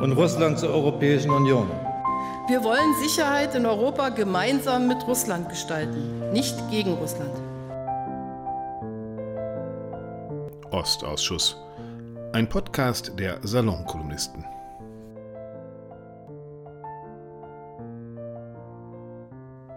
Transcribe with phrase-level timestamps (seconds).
[0.00, 1.70] und Russland zur Europäischen Union.
[2.48, 7.32] Wir wollen Sicherheit in Europa gemeinsam mit Russland gestalten, nicht gegen Russland.
[10.70, 11.56] Ostausschuss.
[12.32, 14.44] Ein Podcast der Salonkolumnisten.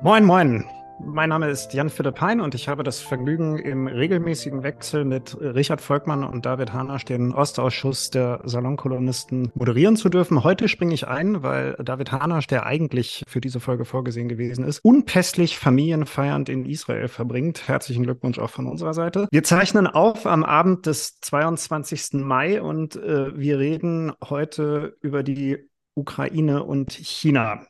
[0.01, 0.65] Moin, moin.
[1.01, 5.35] Mein Name ist Jan Philipp Hein und ich habe das Vergnügen, im regelmäßigen Wechsel mit
[5.39, 10.43] Richard Volkmann und David Hanasch den Ostausschuss der Salonkolumnisten moderieren zu dürfen.
[10.43, 14.79] Heute springe ich ein, weil David Hanasch, der eigentlich für diese Folge vorgesehen gewesen ist,
[14.83, 17.67] unpässlich familienfeiernd in Israel verbringt.
[17.67, 19.27] Herzlichen Glückwunsch auch von unserer Seite.
[19.31, 22.13] Wir zeichnen auf am Abend des 22.
[22.13, 27.65] Mai und äh, wir reden heute über die Ukraine und China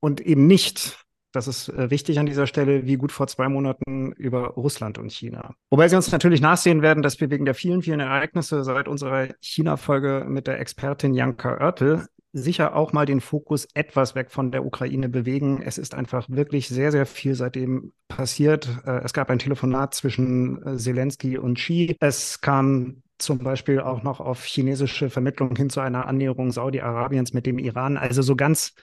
[0.00, 4.12] und eben nicht das ist äh, wichtig an dieser Stelle, wie gut vor zwei Monaten
[4.12, 5.54] über Russland und China.
[5.70, 9.28] Wobei Sie uns natürlich nachsehen werden, dass wir wegen der vielen, vielen Ereignisse seit unserer
[9.40, 14.64] China-Folge mit der Expertin Janka Oertel sicher auch mal den Fokus etwas weg von der
[14.64, 15.62] Ukraine bewegen.
[15.62, 18.68] Es ist einfach wirklich sehr, sehr viel seitdem passiert.
[18.86, 21.96] Äh, es gab ein Telefonat zwischen äh, Zelensky und Xi.
[22.00, 27.46] Es kam zum Beispiel auch noch auf chinesische Vermittlung hin zu einer Annäherung Saudi-Arabiens mit
[27.46, 27.96] dem Iran.
[27.96, 28.74] Also so ganz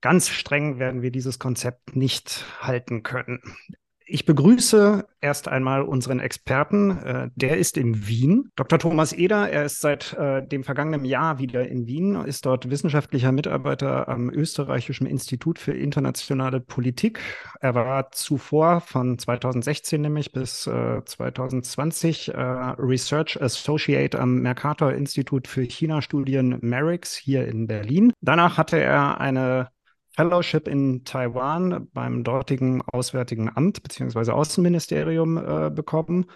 [0.00, 3.40] ganz streng werden wir dieses Konzept nicht halten können.
[4.12, 6.98] Ich begrüße erst einmal unseren Experten.
[6.98, 8.50] Äh, der ist in Wien.
[8.56, 8.80] Dr.
[8.80, 13.30] Thomas Eder, er ist seit äh, dem vergangenen Jahr wieder in Wien, ist dort wissenschaftlicher
[13.30, 17.20] Mitarbeiter am Österreichischen Institut für internationale Politik.
[17.60, 25.46] Er war zuvor von 2016 nämlich bis äh, 2020 äh, Research Associate am Mercator Institut
[25.46, 28.12] für China-Studien MERIX hier in Berlin.
[28.20, 29.68] Danach hatte er eine
[30.20, 34.32] Fellowship in Taiwan beim dortigen Auswärtigen Amt bzw.
[34.32, 36.26] Außenministerium äh, bekommen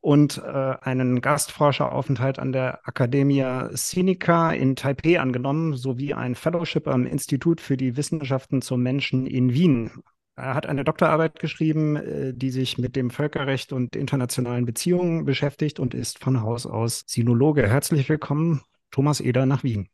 [0.00, 7.06] und äh, einen Gastforscheraufenthalt an der Academia Sinica in Taipei angenommen, sowie ein Fellowship am
[7.06, 9.90] Institut für die Wissenschaften zum Menschen in Wien.
[10.36, 15.80] Er hat eine Doktorarbeit geschrieben, äh, die sich mit dem Völkerrecht und internationalen Beziehungen beschäftigt
[15.80, 17.66] und ist von Haus aus Sinologe.
[17.66, 19.88] Herzlich willkommen, Thomas Eder nach Wien.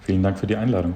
[0.00, 0.94] Vielen Dank für die Einladung.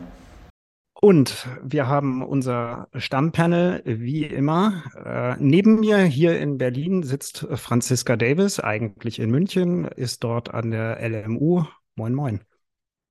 [1.04, 4.84] Und wir haben unser Stammpanel wie immer.
[5.04, 10.70] Äh, neben mir hier in Berlin sitzt Franziska Davis, eigentlich in München, ist dort an
[10.70, 11.64] der LMU.
[11.96, 12.41] Moin, moin.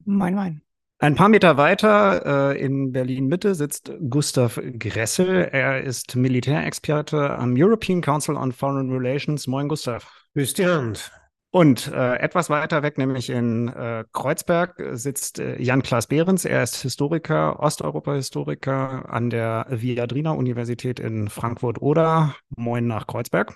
[0.05, 0.61] Moin, moin.
[0.99, 5.49] Ein paar Meter weiter äh, in Berlin-Mitte sitzt Gustav Gressel.
[5.51, 9.47] Er ist Militärexperte am European Council on Foreign Relations.
[9.47, 10.09] Moin, Gustav.
[10.33, 11.11] Grüß die Hand.
[11.53, 16.45] Und äh, etwas weiter weg, nämlich in äh, Kreuzberg, sitzt äh, Jan-Klaas Behrens.
[16.45, 22.37] Er ist Historiker, Osteuropa-Historiker an der Viadrina-Universität in Frankfurt-Oder.
[22.55, 23.53] Moin nach Kreuzberg.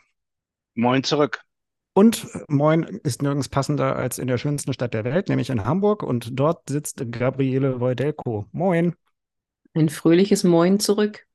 [0.74, 1.40] Moin zurück.
[1.94, 6.04] Und Moin ist nirgends passender als in der schönsten Stadt der Welt, nämlich in Hamburg.
[6.04, 8.46] Und dort sitzt Gabriele Wojdelko.
[8.52, 8.96] Moin.
[9.74, 11.26] Ein fröhliches Moin zurück.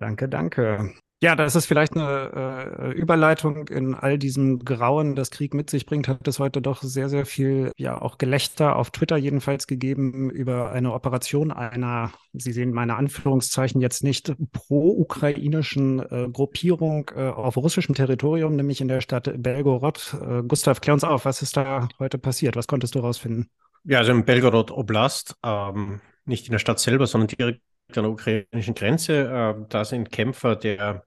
[0.00, 0.92] Danke, danke.
[1.22, 5.86] Ja, das ist vielleicht eine äh, Überleitung in all diesem Grauen, das Krieg mit sich
[5.86, 10.30] bringt, hat es heute doch sehr, sehr viel, ja, auch Gelächter auf Twitter jedenfalls gegeben
[10.30, 17.56] über eine Operation einer, Sie sehen meine Anführungszeichen jetzt nicht, pro-ukrainischen äh, Gruppierung äh, auf
[17.56, 20.16] russischem Territorium, nämlich in der Stadt Belgorod.
[20.20, 22.56] Äh, Gustav, klär uns auf, was ist da heute passiert?
[22.56, 23.48] Was konntest du rausfinden?
[23.84, 27.60] Ja, also im Belgorod Oblast, ähm, nicht in der Stadt selber, sondern direkt
[27.96, 29.28] an der ukrainischen Grenze.
[29.60, 31.04] Äh, da sind Kämpfer der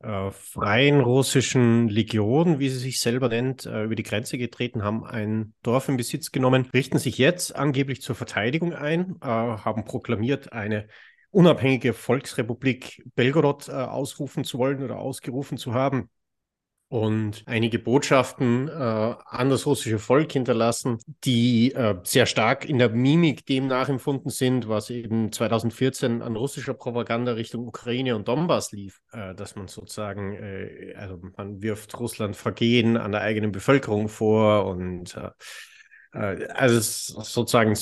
[0.00, 5.04] äh, Freien Russischen Legion, wie sie sich selber nennt, äh, über die Grenze getreten, haben
[5.04, 10.52] ein Dorf in Besitz genommen, richten sich jetzt angeblich zur Verteidigung ein, äh, haben proklamiert,
[10.52, 10.88] eine
[11.30, 16.08] unabhängige Volksrepublik Belgorod äh, ausrufen zu wollen oder ausgerufen zu haben
[16.88, 22.88] und einige Botschaften äh, an das russische Volk hinterlassen, die äh, sehr stark in der
[22.88, 29.00] Mimik dem nachempfunden sind, was eben 2014 an russischer Propaganda Richtung Ukraine und Donbass lief,
[29.12, 34.64] äh, dass man sozusagen, äh, also man wirft Russland Vergehen an der eigenen Bevölkerung vor
[34.64, 35.30] und äh,
[36.12, 37.76] äh, also sozusagen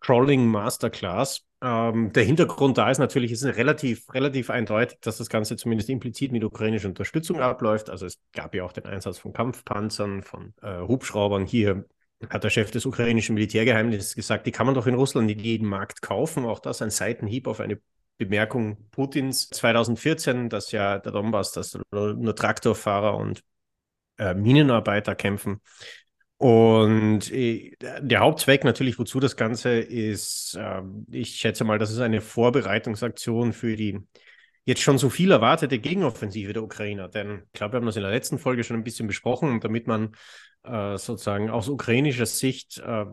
[0.00, 1.44] Trolling Masterclass.
[1.60, 6.30] Ähm, der Hintergrund da ist natürlich, ist relativ, relativ eindeutig, dass das Ganze zumindest implizit
[6.30, 7.90] mit ukrainischer Unterstützung abläuft.
[7.90, 11.84] Also es gab ja auch den Einsatz von Kampfpanzern, von äh, Hubschraubern hier
[12.30, 15.68] hat der Chef des ukrainischen Militärgeheimnisses gesagt, die kann man doch in Russland in jedem
[15.68, 16.44] Markt kaufen.
[16.44, 17.80] Auch das ein Seitenhieb auf eine
[18.16, 23.44] Bemerkung Putins 2014, dass ja der Donbass, dass nur Traktorfahrer und
[24.18, 25.60] äh, Minenarbeiter kämpfen.
[26.38, 31.98] Und äh, der Hauptzweck natürlich, wozu das Ganze ist, äh, ich schätze mal, das ist
[31.98, 33.98] eine Vorbereitungsaktion für die
[34.64, 37.08] jetzt schon so viel erwartete Gegenoffensive der Ukrainer.
[37.08, 39.88] Denn ich glaube, wir haben das in der letzten Folge schon ein bisschen besprochen, damit
[39.88, 40.14] man
[40.62, 43.06] äh, sozusagen aus ukrainischer Sicht äh,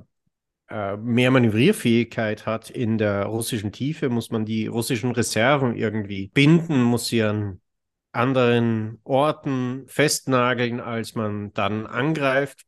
[0.97, 7.07] mehr Manövrierfähigkeit hat in der russischen Tiefe, muss man die russischen Reserven irgendwie binden, muss
[7.07, 7.61] sie an
[8.11, 12.65] anderen Orten festnageln, als man dann angreift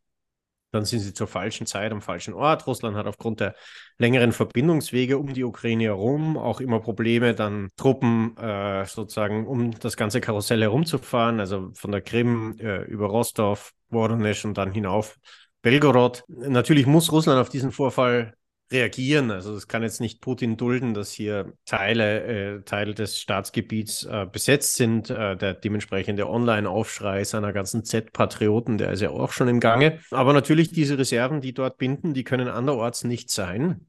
[0.77, 2.67] dann sind sie zur falschen Zeit am falschen Ort.
[2.67, 3.55] Russland hat aufgrund der
[3.97, 9.97] längeren Verbindungswege um die Ukraine herum auch immer Probleme, dann Truppen äh, sozusagen um das
[9.97, 15.17] ganze Karussell herumzufahren, also von der Krim äh, über Rostov, Voronezh und dann hinauf
[15.61, 16.23] Belgorod.
[16.27, 18.36] Natürlich muss Russland auf diesen Vorfall
[18.71, 19.31] reagieren.
[19.31, 24.25] Also es kann jetzt nicht Putin dulden, dass hier Teile, äh, Teile des Staatsgebiets äh,
[24.31, 25.09] besetzt sind.
[25.09, 29.99] Äh, der dementsprechende Online-Aufschrei seiner ganzen Z-Patrioten, der ist ja auch schon im Gange.
[30.11, 33.87] Aber natürlich diese Reserven, die dort binden, die können anderorts nicht sein.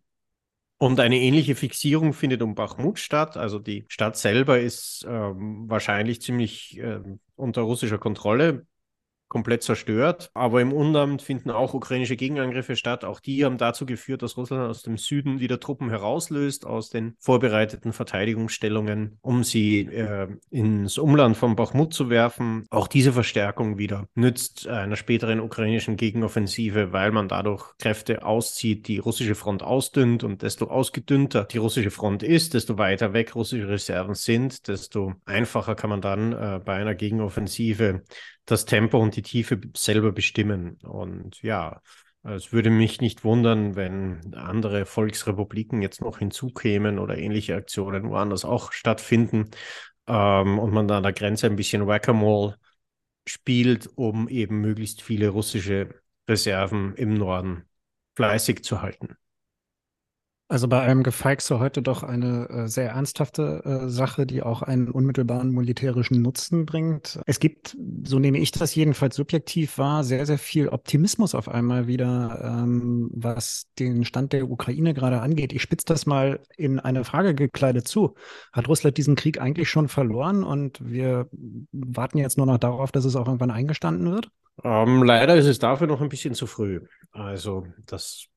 [0.80, 3.36] Und eine ähnliche Fixierung findet um Bachmut statt.
[3.36, 7.00] Also die Stadt selber ist ähm, wahrscheinlich ziemlich äh,
[7.34, 8.64] unter russischer Kontrolle
[9.28, 10.30] komplett zerstört.
[10.34, 13.04] Aber im Undamt finden auch ukrainische Gegenangriffe statt.
[13.04, 17.14] Auch die haben dazu geführt, dass Russland aus dem Süden wieder Truppen herauslöst aus den
[17.18, 22.66] vorbereiteten Verteidigungsstellungen, um sie äh, ins Umland von Bachmut zu werfen.
[22.70, 28.98] Auch diese Verstärkung wieder nützt einer späteren ukrainischen Gegenoffensive, weil man dadurch Kräfte auszieht, die
[28.98, 34.14] russische Front ausdünnt und desto ausgedünnter die russische Front ist, desto weiter weg russische Reserven
[34.14, 38.02] sind, desto einfacher kann man dann äh, bei einer Gegenoffensive
[38.50, 40.78] das Tempo und die Tiefe selber bestimmen.
[40.82, 41.80] Und ja,
[42.22, 48.44] es würde mich nicht wundern, wenn andere Volksrepubliken jetzt noch hinzukämen oder ähnliche Aktionen woanders
[48.44, 49.50] auch stattfinden
[50.06, 52.56] ähm, und man da an der Grenze ein bisschen Whack-a-Mole
[53.26, 55.90] spielt, um eben möglichst viele russische
[56.28, 57.64] Reserven im Norden
[58.16, 59.16] fleißig zu halten.
[60.50, 64.90] Also bei allem Gefeixe heute doch eine äh, sehr ernsthafte äh, Sache, die auch einen
[64.90, 67.20] unmittelbaren militärischen Nutzen bringt.
[67.26, 71.86] Es gibt, so nehme ich das jedenfalls subjektiv wahr, sehr, sehr viel Optimismus auf einmal
[71.86, 75.52] wieder, ähm, was den Stand der Ukraine gerade angeht.
[75.52, 78.14] Ich spitze das mal in eine Frage gekleidet zu.
[78.50, 81.28] Hat Russland diesen Krieg eigentlich schon verloren und wir
[81.72, 84.30] warten jetzt nur noch darauf, dass es auch irgendwann eingestanden wird?
[84.64, 86.80] Ähm, leider ist es dafür noch ein bisschen zu früh.
[87.12, 88.28] Also das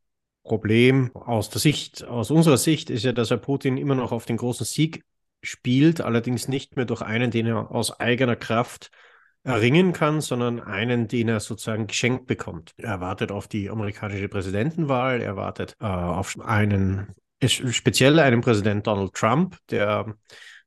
[0.43, 4.25] Problem aus der Sicht, aus unserer Sicht ist ja, dass Herr Putin immer noch auf
[4.25, 5.03] den großen Sieg
[5.43, 8.91] spielt, allerdings nicht mehr durch einen, den er aus eigener Kraft
[9.43, 12.73] erringen kann, sondern einen, den er sozusagen geschenkt bekommt.
[12.77, 17.07] Er wartet auf die amerikanische Präsidentenwahl, er wartet äh, auf einen,
[17.43, 20.15] speziell einen Präsident Donald Trump, der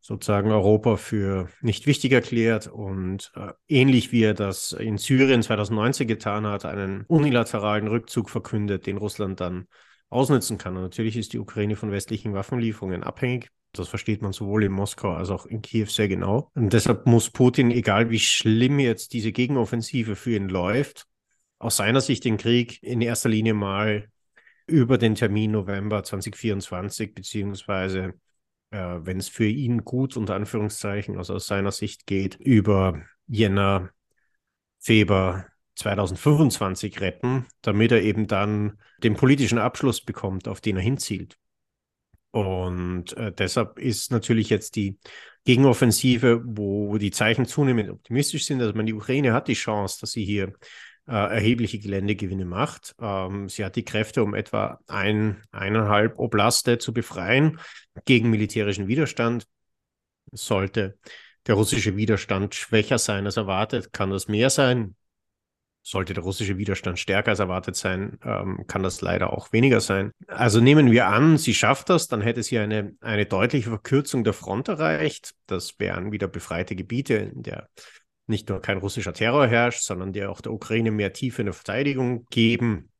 [0.06, 6.06] sozusagen Europa für nicht wichtig erklärt und äh, ähnlich wie er das in Syrien 2019
[6.06, 9.66] getan hat, einen unilateralen Rückzug verkündet, den Russland dann
[10.10, 10.76] ausnutzen kann.
[10.76, 13.48] Und natürlich ist die Ukraine von westlichen Waffenlieferungen abhängig.
[13.72, 16.50] Das versteht man sowohl in Moskau als auch in Kiew sehr genau.
[16.54, 21.06] Und deshalb muss Putin, egal wie schlimm jetzt diese Gegenoffensive für ihn läuft,
[21.58, 24.10] aus seiner Sicht den Krieg in erster Linie mal
[24.66, 28.12] über den Termin November 2024 beziehungsweise
[28.74, 33.90] äh, wenn es für ihn gut unter Anführungszeichen, also aus seiner Sicht geht, über Jänner,
[34.80, 41.38] Februar 2025 retten, damit er eben dann den politischen Abschluss bekommt, auf den er hinzielt.
[42.32, 44.98] Und äh, deshalb ist natürlich jetzt die
[45.44, 48.60] Gegenoffensive, wo die Zeichen zunehmend optimistisch sind.
[48.60, 50.52] Also man, die Ukraine hat die Chance, dass sie hier
[51.06, 52.94] äh, erhebliche Geländegewinne macht.
[53.00, 57.58] Ähm, sie hat die Kräfte, um etwa ein, eineinhalb Oblaste zu befreien
[58.04, 59.46] gegen militärischen Widerstand.
[60.32, 60.98] Sollte
[61.46, 64.96] der russische Widerstand schwächer sein als erwartet, kann das mehr sein.
[65.82, 70.12] Sollte der russische Widerstand stärker als erwartet sein, ähm, kann das leider auch weniger sein.
[70.26, 74.32] Also nehmen wir an, sie schafft das, dann hätte sie eine, eine deutliche Verkürzung der
[74.32, 75.34] Front erreicht.
[75.46, 77.68] Das wären wieder befreite Gebiete in der
[78.26, 81.54] nicht nur kein russischer Terror herrscht, sondern der auch der Ukraine mehr Tiefe in der
[81.54, 82.90] Verteidigung geben.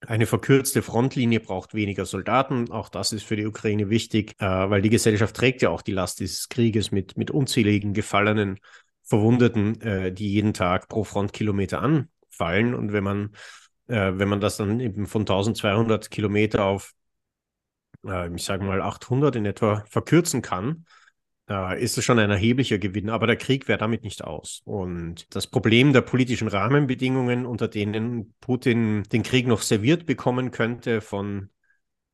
[0.00, 2.70] Eine verkürzte Frontlinie braucht weniger Soldaten.
[2.70, 5.92] Auch das ist für die Ukraine wichtig, äh, weil die Gesellschaft trägt ja auch die
[5.92, 8.58] Last dieses Krieges mit, mit unzähligen Gefallenen,
[9.02, 12.74] Verwundeten, äh, die jeden Tag pro Frontkilometer anfallen.
[12.74, 13.30] Und wenn man,
[13.86, 16.92] äh, wenn man das dann eben von 1200 Kilometer auf,
[18.04, 20.84] äh, ich sage mal 800 in etwa verkürzen kann,
[21.48, 24.62] äh, ist es schon ein erheblicher Gewinn, aber der Krieg wäre damit nicht aus.
[24.64, 31.00] Und das Problem der politischen Rahmenbedingungen, unter denen Putin den Krieg noch serviert bekommen könnte
[31.00, 31.50] von,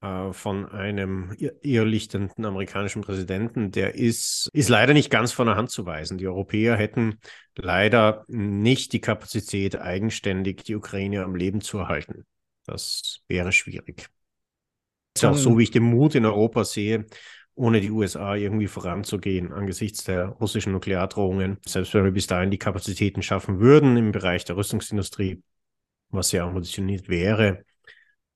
[0.01, 5.71] äh, von einem irrlichtenden amerikanischen Präsidenten, der ist, ist leider nicht ganz von der Hand
[5.71, 6.19] zu weisen.
[6.19, 7.19] Die Europäer hätten
[7.57, 12.27] leider nicht die Kapazität, eigenständig die Ukraine am Leben zu erhalten.
[12.67, 14.09] Das wäre schwierig.
[15.15, 17.05] Ist auch so, wie ich den Mut in Europa sehe,
[17.55, 21.59] ohne die USA irgendwie voranzugehen angesichts der russischen Nukleardrohungen.
[21.67, 25.43] Selbst wenn wir bis dahin die Kapazitäten schaffen würden im Bereich der Rüstungsindustrie,
[26.09, 27.65] was ja ambitioniert wäre,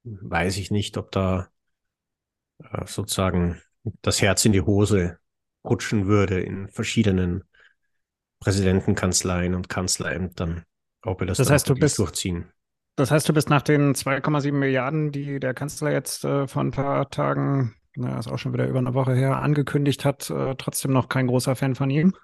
[0.04, 1.48] weiß ich nicht, ob da
[2.58, 3.60] äh, sozusagen
[4.02, 5.18] das Herz in die Hose
[5.64, 7.44] rutschen würde in verschiedenen
[8.40, 10.64] Präsidentenkanzleien und Kanzlerämtern,
[11.02, 12.52] ob wir das, das heißt, du bist, durchziehen.
[12.96, 16.70] Das heißt, du bist nach den 2,7 Milliarden, die der Kanzler jetzt äh, vor ein
[16.70, 20.92] paar Tagen na, ist auch schon wieder über eine Woche her, angekündigt hat, äh, trotzdem
[20.92, 22.14] noch kein großer Fan von ihm?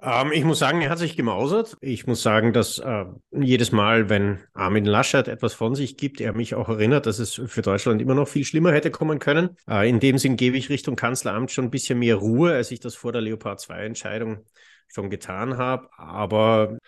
[0.00, 1.76] Ähm, ich muss sagen, er hat sich gemausert.
[1.80, 6.34] Ich muss sagen, dass äh, jedes Mal, wenn Armin Laschet etwas von sich gibt, er
[6.34, 9.56] mich auch erinnert, dass es für Deutschland immer noch viel schlimmer hätte kommen können.
[9.68, 12.80] Äh, in dem Sinn gebe ich Richtung Kanzleramt schon ein bisschen mehr Ruhe, als ich
[12.80, 14.44] das vor der Leopard 2-Entscheidung
[14.88, 15.88] schon getan habe.
[15.96, 16.78] Aber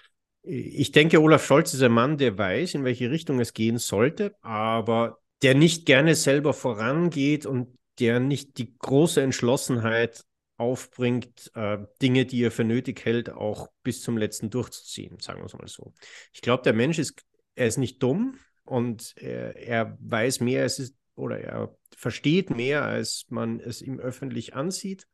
[0.42, 4.34] ich denke, Olaf Scholz ist ein Mann, der weiß, in welche Richtung es gehen sollte,
[4.40, 10.24] aber der nicht gerne selber vorangeht und der nicht die große Entschlossenheit
[10.56, 15.46] aufbringt, äh, Dinge, die er für nötig hält, auch bis zum letzten durchzuziehen, sagen wir
[15.46, 15.94] es mal so.
[16.32, 20.80] Ich glaube, der Mensch ist, er ist nicht dumm und er, er weiß mehr, es
[20.80, 25.06] ist, oder er versteht mehr, als man es ihm öffentlich ansieht,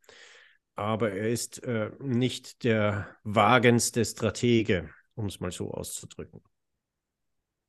[0.75, 6.43] aber er ist äh, nicht der wagendste Stratege, um es mal so auszudrücken.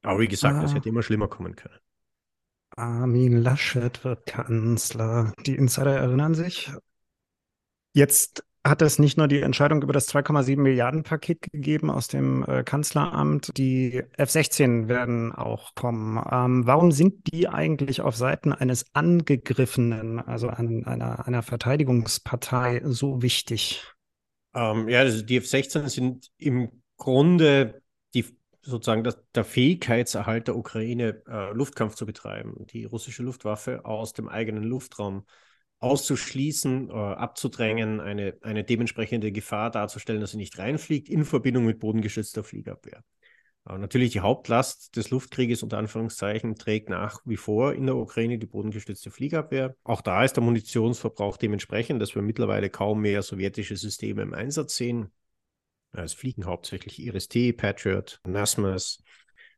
[0.02, 0.76] Aber wie gesagt, es ah.
[0.76, 1.80] hätte immer schlimmer kommen können.
[2.76, 5.34] Armin Laschet wird Kanzler.
[5.46, 6.72] Die Insider erinnern sich.
[7.94, 12.44] Jetzt hat es nicht nur die Entscheidung über das 2,7 Milliarden Paket gegeben aus dem
[12.44, 16.22] äh, Kanzleramt, die F-16 werden auch kommen.
[16.30, 23.22] Ähm, warum sind die eigentlich auf Seiten eines Angegriffenen, also an, einer, einer Verteidigungspartei, so
[23.22, 23.84] wichtig?
[24.56, 27.84] Ähm, ja, also die F-16 sind im Grunde
[28.66, 34.28] sozusagen das, der Fähigkeitserhalt der Ukraine, äh, Luftkampf zu betreiben, die russische Luftwaffe aus dem
[34.28, 35.26] eigenen Luftraum
[35.80, 41.80] auszuschließen, äh, abzudrängen, eine, eine dementsprechende Gefahr darzustellen, dass sie nicht reinfliegt, in Verbindung mit
[41.80, 43.04] bodengeschützter Fliegabwehr.
[43.66, 48.38] Aber natürlich die Hauptlast des Luftkrieges unter Anführungszeichen trägt nach wie vor in der Ukraine
[48.38, 49.76] die bodengestützte Fliegabwehr.
[49.84, 54.76] Auch da ist der Munitionsverbrauch dementsprechend, dass wir mittlerweile kaum mehr sowjetische Systeme im Einsatz
[54.76, 55.12] sehen.
[56.04, 59.04] Es fliegen hauptsächlich IRIS-T, Patriot, NASMAS,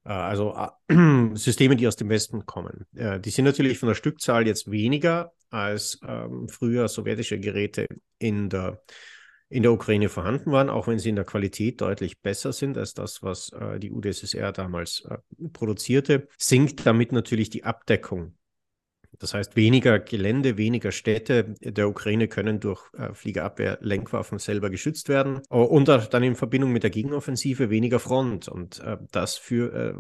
[0.06, 0.56] äh, also
[0.88, 0.96] äh,
[1.36, 2.86] Systeme, die aus dem Westen kommen.
[2.96, 7.88] Äh, die sind natürlich von der Stückzahl jetzt weniger als ähm, früher sowjetische Geräte
[8.20, 8.82] in der,
[9.50, 12.94] in der Ukraine vorhanden waren, auch wenn sie in der Qualität deutlich besser sind als
[12.94, 15.18] das, was äh, die UdSSR damals äh,
[15.54, 18.36] produzierte, sinkt damit natürlich die Abdeckung
[19.20, 25.42] das heißt, weniger Gelände, weniger Städte der Ukraine können durch äh, Fliegerabwehr-Lenkwaffen selber geschützt werden.
[25.50, 28.48] Und dann in Verbindung mit der Gegenoffensive weniger Front.
[28.48, 29.94] Und äh, das für, äh,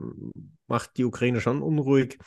[0.67, 2.17] macht die Ukraine schon unruhig.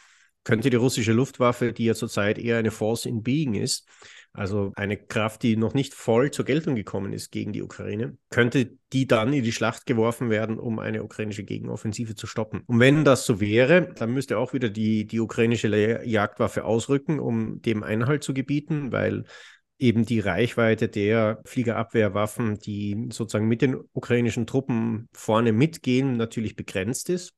[0.42, 3.87] Könnte die russische Luftwaffe, die ja zurzeit eher eine Force in Being ist,
[4.32, 8.70] also eine Kraft, die noch nicht voll zur Geltung gekommen ist gegen die Ukraine, könnte
[8.92, 12.62] die dann in die Schlacht geworfen werden, um eine ukrainische Gegenoffensive zu stoppen.
[12.66, 15.68] Und wenn das so wäre, dann müsste auch wieder die, die ukrainische
[16.04, 19.25] Jagdwaffe ausrücken, um dem Einhalt zu gebieten, weil
[19.78, 27.08] eben die Reichweite der Fliegerabwehrwaffen, die sozusagen mit den ukrainischen Truppen vorne mitgehen, natürlich begrenzt
[27.10, 27.34] ist.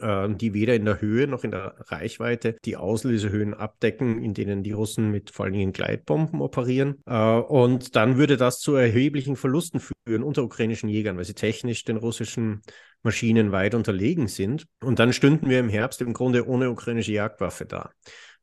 [0.00, 4.62] Äh, die weder in der Höhe noch in der Reichweite die Auslösehöhen abdecken, in denen
[4.62, 7.02] die Russen mit vor allen Dingen Gleitbomben operieren.
[7.06, 11.84] Äh, und dann würde das zu erheblichen Verlusten führen unter ukrainischen Jägern, weil sie technisch
[11.84, 12.62] den russischen
[13.02, 14.66] Maschinen weit unterlegen sind.
[14.82, 17.90] Und dann stünden wir im Herbst im Grunde ohne ukrainische Jagdwaffe da.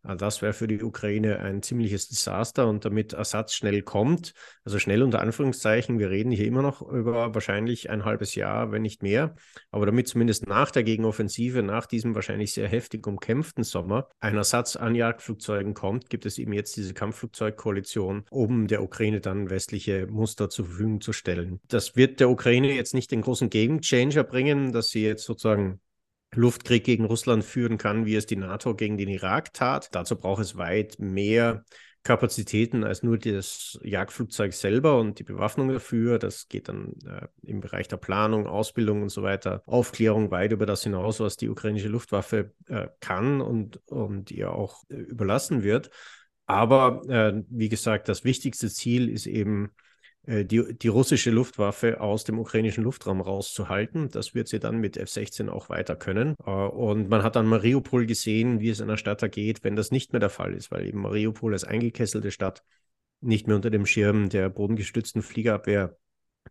[0.03, 4.79] Ah, das wäre für die Ukraine ein ziemliches Desaster und damit Ersatz schnell kommt, also
[4.79, 9.03] schnell unter Anführungszeichen, wir reden hier immer noch über wahrscheinlich ein halbes Jahr, wenn nicht
[9.03, 9.35] mehr,
[9.71, 14.75] aber damit zumindest nach der Gegenoffensive, nach diesem wahrscheinlich sehr heftig umkämpften Sommer, ein Ersatz
[14.75, 20.49] an Jagdflugzeugen kommt, gibt es eben jetzt diese Kampfflugzeugkoalition, um der Ukraine dann westliche Muster
[20.49, 21.59] zur Verfügung zu stellen.
[21.67, 23.81] Das wird der Ukraine jetzt nicht den großen Game
[24.29, 25.79] bringen, dass sie jetzt sozusagen
[26.33, 29.89] Luftkrieg gegen Russland führen kann, wie es die NATO gegen den Irak tat.
[29.93, 31.63] Dazu braucht es weit mehr
[32.03, 36.19] Kapazitäten als nur das Jagdflugzeug selber und die Bewaffnung dafür.
[36.19, 40.65] Das geht dann äh, im Bereich der Planung, Ausbildung und so weiter, Aufklärung weit über
[40.65, 45.89] das hinaus, was die ukrainische Luftwaffe äh, kann und, und ihr auch äh, überlassen wird.
[46.45, 49.71] Aber äh, wie gesagt, das wichtigste Ziel ist eben,
[50.27, 54.09] die, die russische Luftwaffe aus dem ukrainischen Luftraum rauszuhalten.
[54.09, 56.35] Das wird sie dann mit F-16 auch weiter können.
[56.45, 60.11] Äh, und man hat an Mariupol gesehen, wie es einer Stadt ergeht, wenn das nicht
[60.11, 62.63] mehr der Fall ist, weil eben Mariupol als eingekesselte Stadt
[63.21, 65.97] nicht mehr unter dem Schirm der bodengestützten Fliegerabwehr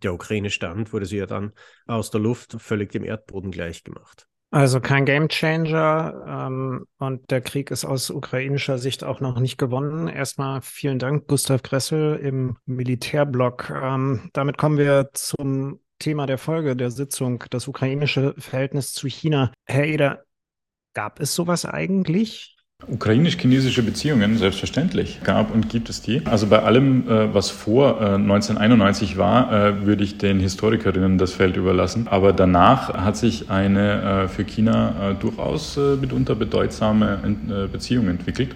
[0.03, 1.53] der Ukraine stand, wurde sie ja dann
[1.87, 4.27] aus der Luft völlig dem Erdboden gleichgemacht.
[4.57, 10.09] Also kein Gamechanger ähm, und der Krieg ist aus ukrainischer Sicht auch noch nicht gewonnen.
[10.09, 13.69] Erstmal vielen Dank, Gustav Gressel im Militärblock.
[13.69, 19.53] Ähm, damit kommen wir zum Thema der Folge der Sitzung, das ukrainische Verhältnis zu China.
[19.67, 20.25] Herr Eder,
[20.95, 22.56] gab es sowas eigentlich?
[22.89, 26.21] Ukrainisch-chinesische Beziehungen, selbstverständlich, gab und gibt es die.
[26.25, 31.33] Also bei allem, äh, was vor 1991 äh, war, äh, würde ich den Historikerinnen das
[31.33, 32.07] Feld überlassen.
[32.07, 37.19] Aber danach hat sich eine für China durchaus mitunter bedeutsame
[37.73, 38.55] Beziehung entwickelt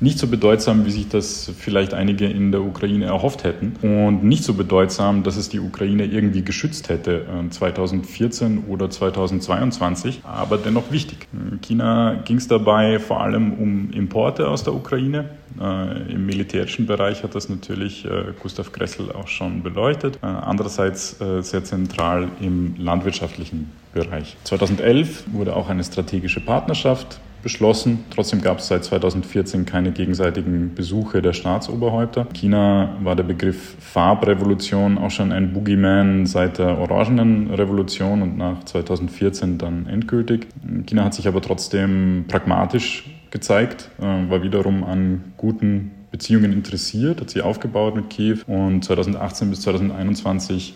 [0.00, 4.44] nicht so bedeutsam, wie sich das vielleicht einige in der Ukraine erhofft hätten und nicht
[4.44, 10.90] so bedeutsam, dass es die Ukraine irgendwie geschützt hätte 2014 äh, oder 2022, aber dennoch
[10.90, 11.28] wichtig.
[11.32, 15.30] In China ging es dabei vor allem um Importe aus der Ukraine.
[15.60, 20.18] Äh, Im militärischen Bereich hat das natürlich äh, Gustav Gressel auch schon beleuchtet.
[20.22, 24.36] Andererseits sehr zentral im landwirtschaftlichen Bereich.
[24.44, 28.04] 2011 wurde auch eine strategische Partnerschaft beschlossen.
[28.10, 32.26] Trotzdem gab es seit 2014 keine gegenseitigen Besuche der Staatsoberhäupter.
[32.32, 38.64] China war der Begriff Farbrevolution auch schon ein Boogeyman seit der Orangenen Revolution und nach
[38.64, 40.46] 2014 dann endgültig.
[40.86, 47.30] China hat sich aber trotzdem pragmatisch gezeigt, äh, war wiederum an guten Beziehungen interessiert, hat
[47.30, 50.74] sie aufgebaut mit Kiew und 2018 bis 2021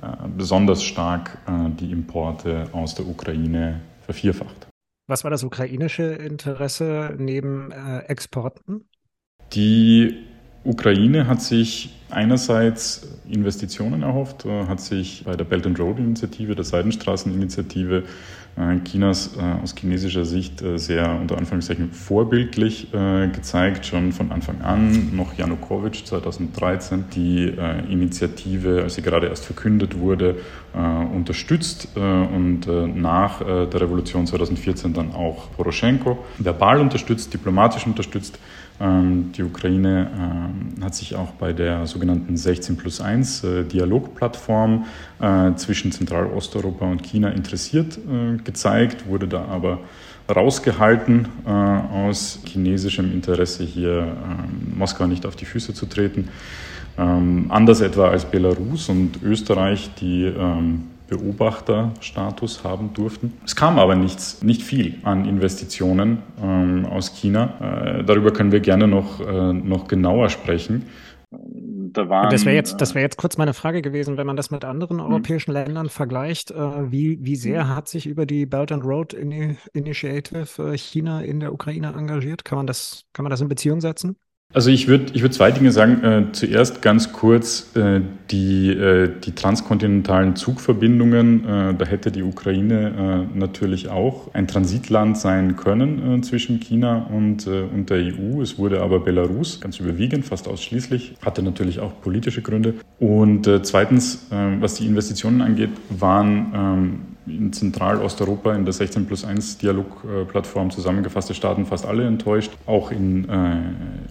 [0.00, 4.67] äh, besonders stark äh, die Importe aus der Ukraine vervierfacht.
[5.08, 8.84] Was war das ukrainische Interesse neben äh, Exporten?
[9.54, 10.26] Die
[10.64, 16.54] Ukraine hat sich einerseits Investitionen erhofft, äh, hat sich bei der Belt and Road Initiative,
[16.54, 18.04] der Seidenstraßeninitiative
[18.84, 25.34] Chinas äh, aus chinesischer Sicht sehr unter Anführungszeichen vorbildlich gezeigt, schon von Anfang an, noch
[25.34, 27.54] Janukowitsch 2013, die
[27.88, 30.36] Initiative, als sie gerade erst verkündet wurde,
[31.14, 38.38] unterstützt und nach der Revolution 2014 dann auch Poroschenko verbal unterstützt, diplomatisch unterstützt.
[38.80, 44.86] Ähm, die Ukraine ähm, hat sich auch bei der sogenannten 16 plus 1 äh, Dialogplattform
[45.20, 49.80] äh, zwischen Zentralosteuropa und China interessiert äh, gezeigt, wurde da aber
[50.30, 56.28] rausgehalten aus chinesischem Interesse hier ähm, Moskau nicht auf die Füße zu treten.
[56.96, 60.30] anders etwa als Belarus und Österreich, die
[61.08, 63.32] Beobachterstatus haben durften.
[63.44, 67.98] Es kam aber nichts, nicht viel an Investitionen ähm, aus China.
[67.98, 70.86] Äh, darüber können wir gerne noch, äh, noch genauer sprechen.
[71.30, 74.50] Da waren, das wäre jetzt, das wäre jetzt kurz meine Frage gewesen, wenn man das
[74.50, 75.06] mit anderen hm.
[75.06, 77.76] europäischen Ländern vergleicht, äh, wie, wie sehr hm.
[77.76, 82.44] hat sich über die Belt and Road Initiative äh, China in der Ukraine engagiert?
[82.44, 84.16] Kann man das, kann man das in Beziehung setzen?
[84.54, 86.02] Also ich würde ich würd zwei Dinge sagen.
[86.02, 91.44] Äh, zuerst ganz kurz äh, die, äh, die transkontinentalen Zugverbindungen.
[91.46, 97.10] Äh, da hätte die Ukraine äh, natürlich auch ein Transitland sein können äh, zwischen China
[97.12, 98.40] und, und der EU.
[98.40, 102.74] Es wurde aber Belarus, ganz überwiegend, fast ausschließlich, hatte natürlich auch politische Gründe.
[102.98, 109.58] Und zweitens, was die Investitionen angeht, waren ähm, in Zentralosteuropa in der 16 plus 1
[109.58, 112.52] Dialogplattform zusammengefasste Staaten fast alle enttäuscht.
[112.66, 113.60] Auch, in, äh,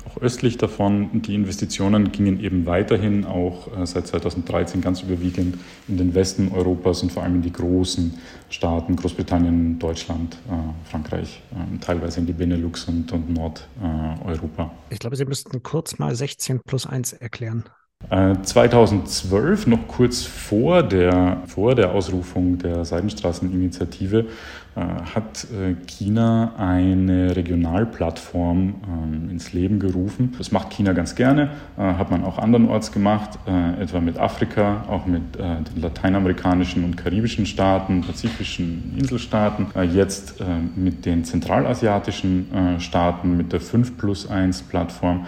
[0.07, 1.21] auch östlich davon.
[1.21, 7.03] Die Investitionen gingen eben weiterhin auch äh, seit 2013 ganz überwiegend in den Westen Europas
[7.03, 8.17] und vor allem in die großen
[8.49, 14.71] Staaten, Großbritannien, Deutschland, äh, Frankreich, äh, teilweise in die Benelux und, und Nordeuropa.
[14.89, 17.63] ich glaube, Sie müssten kurz mal 16 plus 1 erklären.
[18.09, 24.27] 2012, äh, noch kurz vor der, vor der Ausrufung der Seidenstraßeninitiative,
[24.75, 24.81] äh,
[25.13, 30.35] hat äh, China eine Regionalplattform ähm, ins Leben gerufen.
[30.37, 33.37] Das macht China ganz gerne, hat man auch andernorts gemacht,
[33.79, 40.35] etwa mit Afrika, auch mit den lateinamerikanischen und karibischen Staaten, pazifischen Inselstaaten, jetzt
[40.75, 45.25] mit den zentralasiatischen Staaten, mit der 5 plus 1 Plattform.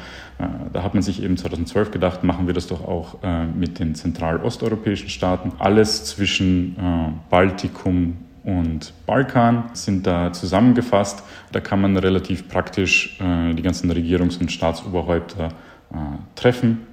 [0.71, 3.17] Da hat man sich eben 2012 gedacht, machen wir das doch auch
[3.53, 5.51] mit den zentralosteuropäischen Staaten.
[5.59, 11.23] Alles zwischen Baltikum, und Balkan sind da zusammengefasst.
[11.51, 15.49] Da kann man relativ praktisch äh, die ganzen Regierungs- und Staatsoberhäupter
[15.91, 15.95] äh,
[16.35, 16.88] treffen Äh,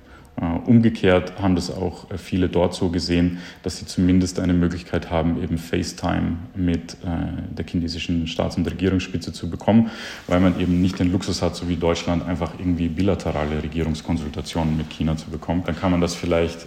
[0.66, 5.42] umgekehrt haben das auch äh, viele dort so gesehen, dass sie zumindest eine Möglichkeit haben,
[5.42, 9.90] eben FaceTime mit äh, der chinesischen Staats- und Regierungsspitze zu bekommen,
[10.26, 14.90] weil man eben nicht den Luxus hat, so wie Deutschland, einfach irgendwie bilaterale Regierungskonsultationen mit
[14.90, 15.62] China zu bekommen.
[15.64, 16.66] Dann kann man das vielleicht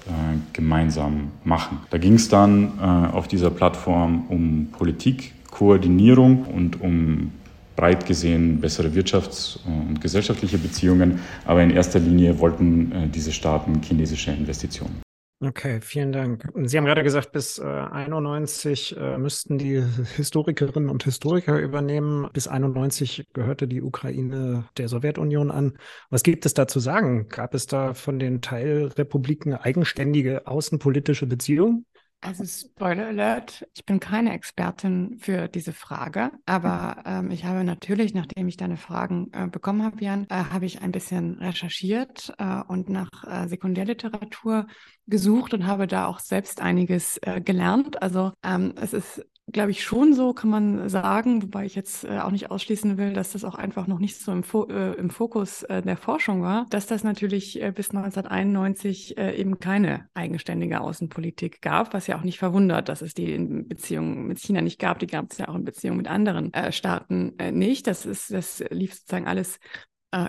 [0.53, 1.79] gemeinsam machen.
[1.89, 7.31] Da ging es dann auf dieser Plattform um Politikkoordinierung und um
[7.79, 13.81] breit gesehen bessere wirtschafts- und gesellschaftliche Beziehungen, aber in erster Linie wollten äh, diese Staaten
[13.81, 15.01] chinesische Investitionen.
[15.41, 16.43] Okay, vielen Dank.
[16.65, 19.81] Sie haben gerade gesagt, bis äh, 91 äh, müssten die
[20.17, 22.27] Historikerinnen und Historiker übernehmen.
[22.33, 25.77] Bis 91 gehörte die Ukraine der Sowjetunion an.
[26.09, 27.29] Was gibt es da zu sagen?
[27.29, 31.85] Gab es da von den Teilrepubliken eigenständige außenpolitische Beziehungen?
[32.21, 38.13] Also Spoiler Alert, ich bin keine Expertin für diese Frage, aber ähm, ich habe natürlich,
[38.13, 42.61] nachdem ich deine Fragen äh, bekommen habe, Jan, äh, habe ich ein bisschen recherchiert äh,
[42.67, 44.67] und nach äh, Sekundärliteratur
[45.07, 48.01] gesucht und habe da auch selbst einiges äh, gelernt.
[48.01, 52.19] Also ähm, es ist glaube ich, schon so, kann man sagen, wobei ich jetzt äh,
[52.19, 55.09] auch nicht ausschließen will, dass das auch einfach noch nicht so im, Fo äh, im
[55.09, 60.81] Fokus äh, der Forschung war, dass das natürlich äh, bis 1991 äh, eben keine eigenständige
[60.81, 64.79] Außenpolitik gab, was ja auch nicht verwundert, dass es die in Beziehungen mit China nicht
[64.79, 64.99] gab.
[64.99, 67.87] Die gab es ja auch in Beziehungen mit anderen äh, Staaten nicht.
[67.87, 69.59] Das ist, das lief sozusagen alles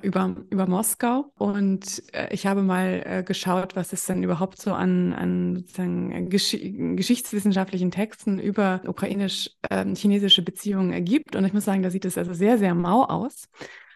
[0.02, 1.32] über, über Moskau.
[1.38, 6.28] Und äh, ich habe mal äh, geschaut, was es denn überhaupt so an, an sozusagen
[6.28, 6.56] Gesch
[6.96, 11.34] geschichtswissenschaftlichen Texten über ukrainisch-chinesische ähm, Beziehungen gibt.
[11.34, 13.48] Und ich muss sagen, da sieht es also sehr, sehr mau aus.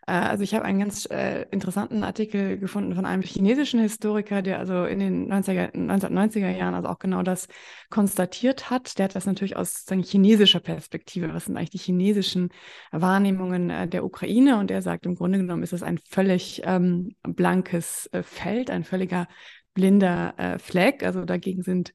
[0.07, 4.59] Äh, also ich habe einen ganz äh, interessanten Artikel gefunden von einem chinesischen Historiker, der
[4.59, 7.49] also in den 90er, 1990er Jahren also auch genau das
[7.91, 8.99] konstatiert hat.
[8.99, 11.33] Der hat das natürlich aus sozusagen chinesischer Perspektive.
[11.33, 12.51] Was sind eigentlich die chinesischen
[12.93, 14.59] Wahrnehmungen äh, der Ukraine?
[14.59, 18.85] Und er sagt, im Grunde genommen ist es ein völlig ähm, blankes äh, Feld, ein
[18.85, 19.29] völliger
[19.75, 21.03] blinder äh, Fleck.
[21.03, 21.93] Also dagegen sind,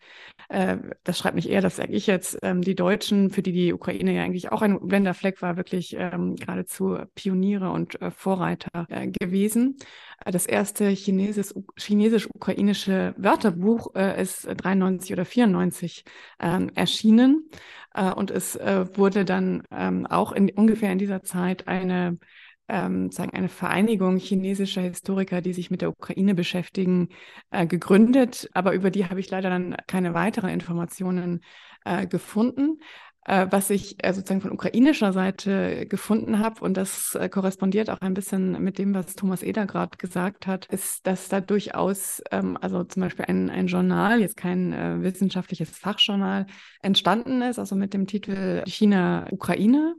[0.50, 3.74] äh, das schreibt nicht er, das sage ich jetzt, ähm, die Deutschen, für die die
[3.74, 8.86] Ukraine ja eigentlich auch ein blinder Fleck war, wirklich ähm, geradezu Pioniere und äh, Vorreiter
[8.90, 9.78] äh, gewesen.
[10.26, 16.04] Äh, das erste chinesisch-ukrainische Wörterbuch äh, ist 93 oder 94
[16.40, 17.50] ähm, erschienen.
[17.94, 22.18] Äh, und es äh, wurde dann ähm, auch in, ungefähr in dieser Zeit eine
[22.70, 27.10] ähm, sagen eine Vereinigung chinesischer Historiker, die sich mit der Ukraine beschäftigen,
[27.52, 28.50] äh, gegründet.
[28.54, 31.42] Aber über die habe ich leider dann keine weiteren Informationen
[31.84, 32.80] äh, gefunden.
[33.26, 38.02] Äh, was ich äh, sozusagen von ukrainischer Seite gefunden habe, und das äh, korrespondiert auch
[38.02, 42.58] ein bisschen mit dem, was Thomas Eder gerade gesagt hat, ist, dass da durchaus, ähm,
[42.60, 46.48] also zum Beispiel ein, ein Journal, jetzt kein äh, wissenschaftliches Fachjournal,
[46.82, 49.96] entstanden ist, also mit dem Titel China-Ukraine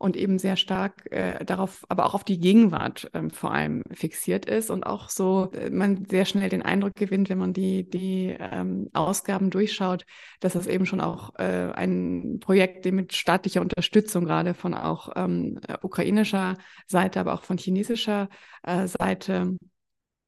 [0.00, 4.46] und eben sehr stark äh, darauf, aber auch auf die Gegenwart ähm, vor allem fixiert
[4.46, 8.34] ist und auch so äh, man sehr schnell den Eindruck gewinnt, wenn man die, die
[8.38, 10.06] ähm, Ausgaben durchschaut,
[10.40, 15.60] dass das eben schon auch äh, ein Projekt mit staatlicher Unterstützung gerade von auch ähm,
[15.82, 18.30] ukrainischer Seite, aber auch von chinesischer
[18.62, 19.58] äh, Seite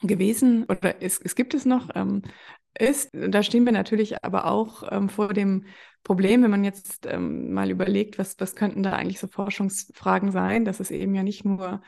[0.02, 2.20] gewesen oder es, es gibt es noch, ähm,
[2.78, 3.10] ist.
[3.12, 5.66] Da stehen wir natürlich aber auch ähm, vor dem
[6.04, 10.64] Problem, wenn man jetzt ähm, mal überlegt, was, was könnten da eigentlich so Forschungsfragen sein,
[10.64, 11.82] dass es eben ja nicht nur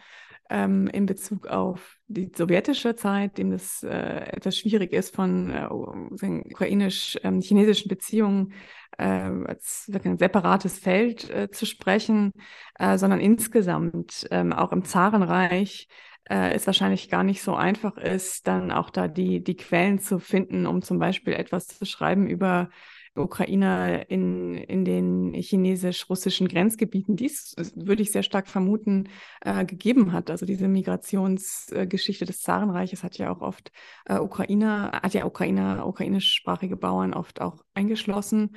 [0.51, 5.67] ähm, in Bezug auf die sowjetische Zeit, dem das äh, etwas schwierig ist, von äh,
[5.69, 8.53] ukrainisch-chinesischen ähm, Beziehungen
[8.99, 12.33] äh, als ein separates Feld äh, zu sprechen,
[12.79, 15.89] äh, sondern insgesamt ähm, auch im Zarenreich
[16.29, 20.19] äh, es wahrscheinlich gar nicht so einfach ist, dann auch da die, die Quellen zu
[20.19, 22.71] finden, um zum Beispiel etwas zu schreiben über
[23.17, 29.09] Ukrainer in, in den chinesisch-russischen Grenzgebieten, die es, würde ich sehr stark vermuten,
[29.41, 30.31] äh, gegeben hat.
[30.31, 33.71] Also diese Migrationsgeschichte des Zarenreiches hat ja auch oft
[34.07, 38.57] äh, Ukrainer, hat ja Ukrainer, ukrainischsprachige Bauern oft auch eingeschlossen.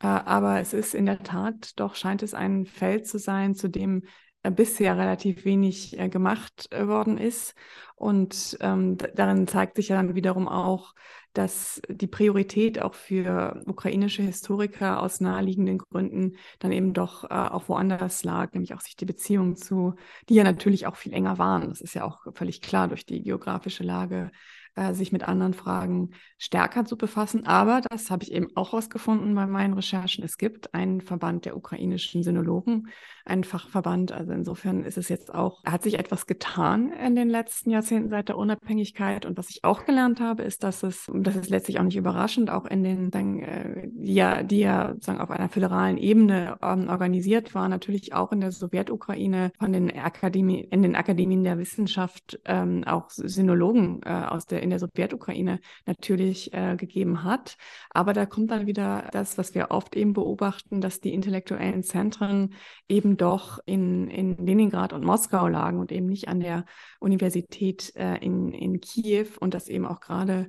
[0.00, 3.68] Äh, aber es ist in der Tat, doch scheint es ein Feld zu sein, zu
[3.68, 4.06] dem äh,
[4.42, 7.54] bisher relativ wenig äh, gemacht äh, worden ist.
[7.96, 10.94] Und ähm, darin zeigt sich ja dann wiederum auch,
[11.32, 17.68] dass die Priorität auch für ukrainische Historiker aus naheliegenden Gründen dann eben doch äh, auch
[17.68, 19.94] woanders lag, nämlich auch sich die Beziehungen zu,
[20.28, 21.68] die ja natürlich auch viel enger waren.
[21.68, 24.30] Das ist ja auch völlig klar durch die geografische Lage
[24.78, 27.46] äh, sich mit anderen Fragen stärker zu befassen.
[27.46, 30.24] Aber das habe ich eben auch herausgefunden bei meinen Recherchen.
[30.24, 32.88] Es gibt einen Verband der ukrainischen Sinologen,
[33.24, 34.12] einen Fachverband.
[34.12, 38.28] Also insofern ist es jetzt auch, hat sich etwas getan in den letzten Jahrzehnten seit
[38.28, 39.26] der Unabhängigkeit.
[39.26, 42.50] Und was ich auch gelernt habe, ist, dass es, das ist letztlich auch nicht überraschend,
[42.50, 46.88] auch in den, dann, äh, die ja, die ja sozusagen auf einer föderalen Ebene ähm,
[46.88, 52.40] organisiert war, natürlich auch in der Sowjetukraine von den Akademien, in den Akademien der Wissenschaft
[52.44, 57.56] ähm, auch Sinologen äh, aus der in der Sowjetukraine natürlich äh, gegeben hat.
[57.90, 62.54] Aber da kommt dann wieder das, was wir oft eben beobachten, dass die intellektuellen Zentren
[62.88, 66.64] eben doch in, in Leningrad und Moskau lagen und eben nicht an der
[67.00, 70.48] Universität äh, in, in Kiew und dass eben auch gerade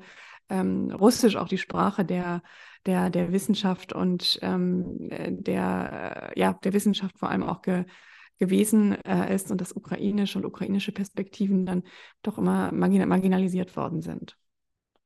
[0.49, 2.41] ähm, Russisch auch die Sprache der
[2.85, 7.83] der, der Wissenschaft und ähm, der, ja, der Wissenschaft vor allem auch ge,
[8.39, 11.83] gewesen äh, ist und dass ukrainische und ukrainische Perspektiven dann
[12.23, 14.37] doch immer margin marginalisiert worden sind.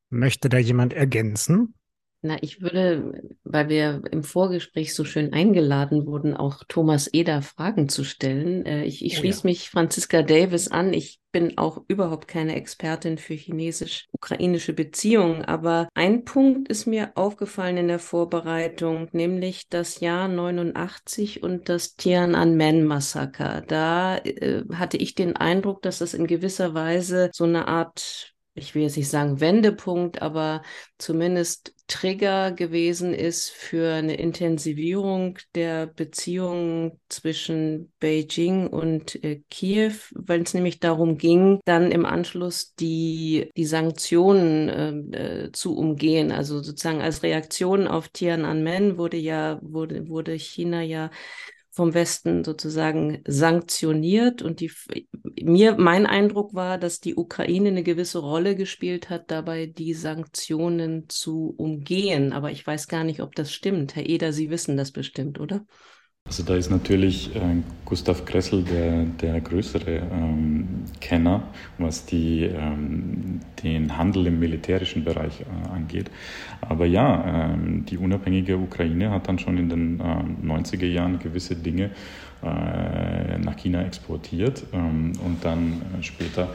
[0.10, 1.74] Möchte da jemand ergänzen?
[2.25, 7.89] Na, ich würde, weil wir im Vorgespräch so schön eingeladen wurden, auch Thomas Eder Fragen
[7.89, 8.65] zu stellen.
[8.65, 9.49] Äh, ich, ich oh, schließe ja.
[9.49, 10.93] mich Franziska Davis an.
[10.93, 17.75] Ich bin auch überhaupt keine Expertin für chinesisch-ukrainische Beziehungen, aber ein Punkt ist mir aufgefallen
[17.75, 23.63] in der Vorbereitung, nämlich das Jahr 89 und das Tiananmen-Massaker.
[23.67, 28.76] Da äh, hatte ich den Eindruck, dass das in gewisser Weise so eine Art ich
[28.76, 30.62] will jetzt nicht sagen Wendepunkt, aber
[30.98, 40.42] zumindest Trigger gewesen ist für eine Intensivierung der Beziehungen zwischen Beijing und äh, Kiew, weil
[40.44, 44.70] es nämlich darum ging, dann im Anschluss die, die Sanktionen
[45.13, 46.32] äh, äh, zu umgehen.
[46.32, 51.10] Also sozusagen als Reaktion auf Tiananmen wurde ja, wurde, wurde China ja
[51.73, 54.43] vom Westen sozusagen sanktioniert.
[54.43, 54.71] Und die,
[55.41, 61.09] mir, mein Eindruck war, dass die Ukraine eine gewisse Rolle gespielt hat, dabei die Sanktionen
[61.09, 62.31] zu umgehen.
[62.31, 63.95] Aber ich weiß gar nicht, ob das stimmt.
[63.95, 65.65] Herr Eder, Sie wissen das bestimmt, oder?
[66.33, 67.39] Also da ist natürlich äh,
[67.86, 71.43] Gustav Kressel der, der größere ähm, Kenner,
[71.77, 76.09] was die, ähm, den Handel im militärischen Bereich äh, angeht.
[76.62, 80.03] Aber ja, ähm, die unabhängige Ukraine hat dann schon in den äh,
[80.43, 81.91] 90er Jahren gewisse Dinge
[82.41, 86.49] äh, nach China exportiert ähm, und dann äh, später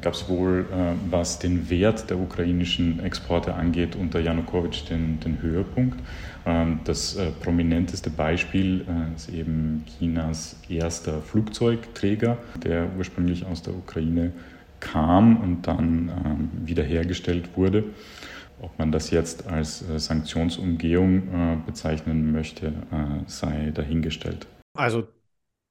[0.00, 5.42] gab es wohl, äh, was den Wert der ukrainischen Exporte angeht, unter Janukowitsch den, den
[5.42, 5.98] Höhepunkt.
[6.46, 13.74] Ähm, das äh, prominenteste Beispiel äh, ist eben Chinas erster Flugzeugträger, der ursprünglich aus der
[13.74, 14.32] Ukraine
[14.78, 17.84] kam und dann ähm, wiederhergestellt wurde.
[18.60, 22.72] Ob man das jetzt als äh, Sanktionsumgehung bezeichnen möchte,
[23.26, 24.46] sei dahingestellt.
[24.74, 25.08] Also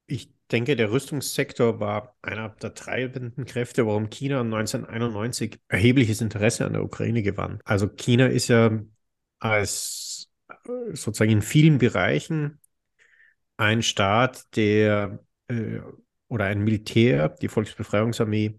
[0.06, 6.74] ich denke, der Rüstungssektor war einer der treibenden Kräfte, warum China 1991 erhebliches Interesse an
[6.74, 7.60] der Ukraine gewann.
[7.64, 8.70] Also China ist ja
[9.40, 10.05] als
[10.92, 12.60] sozusagen in vielen Bereichen
[13.56, 15.80] ein Staat, der äh,
[16.28, 18.58] oder ein Militär, die Volksbefreiungsarmee,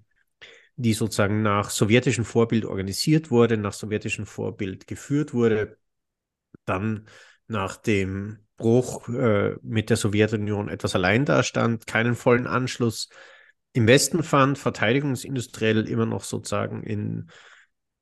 [0.75, 5.77] die sozusagen nach sowjetischem Vorbild organisiert wurde, nach sowjetischem Vorbild geführt wurde,
[6.65, 7.07] dann
[7.47, 13.09] nach dem Bruch äh, mit der Sowjetunion etwas allein dastand, keinen vollen Anschluss
[13.73, 17.29] im Westen fand, verteidigungsindustriell immer noch sozusagen in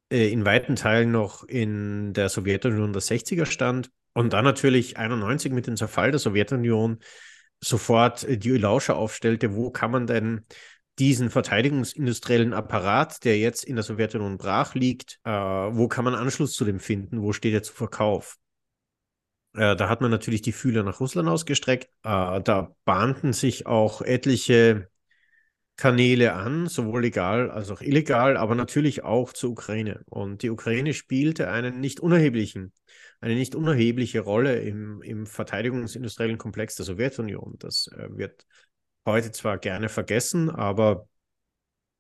[0.10, 5.52] äh, in weiten Teilen noch in der Sowjetunion der 60er stand und dann natürlich 91
[5.52, 7.00] mit dem Zerfall der Sowjetunion
[7.64, 10.46] sofort äh, die Lauscher aufstellte, wo kann man denn
[10.98, 16.54] diesen verteidigungsindustriellen Apparat, der jetzt in der Sowjetunion brach liegt, äh, wo kann man Anschluss
[16.54, 18.38] zu dem finden, wo steht er zu Verkauf?
[19.56, 21.90] Äh, da hat man natürlich die Fühler nach Russland ausgestreckt.
[22.04, 24.90] Äh, da bahnten sich auch etliche
[25.78, 30.04] Kanäle an, sowohl legal als auch illegal, aber natürlich auch zur Ukraine.
[30.06, 32.72] Und die Ukraine spielte einen nicht unerheblichen,
[33.20, 37.56] eine nicht unerhebliche Rolle im, im verteidigungsindustriellen Komplex der Sowjetunion.
[37.60, 38.46] Das äh, wird
[39.06, 41.10] heute zwar gerne vergessen, aber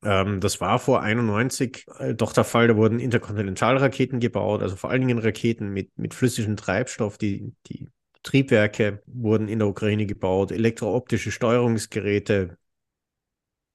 [0.03, 2.69] ähm, das war vor 91 äh, doch der Fall.
[2.69, 7.89] Da wurden Interkontinentalraketen gebaut, also vor allen Dingen Raketen mit, mit flüssigem Treibstoff, die, die
[8.23, 12.57] Triebwerke wurden in der Ukraine gebaut, elektrooptische Steuerungsgeräte,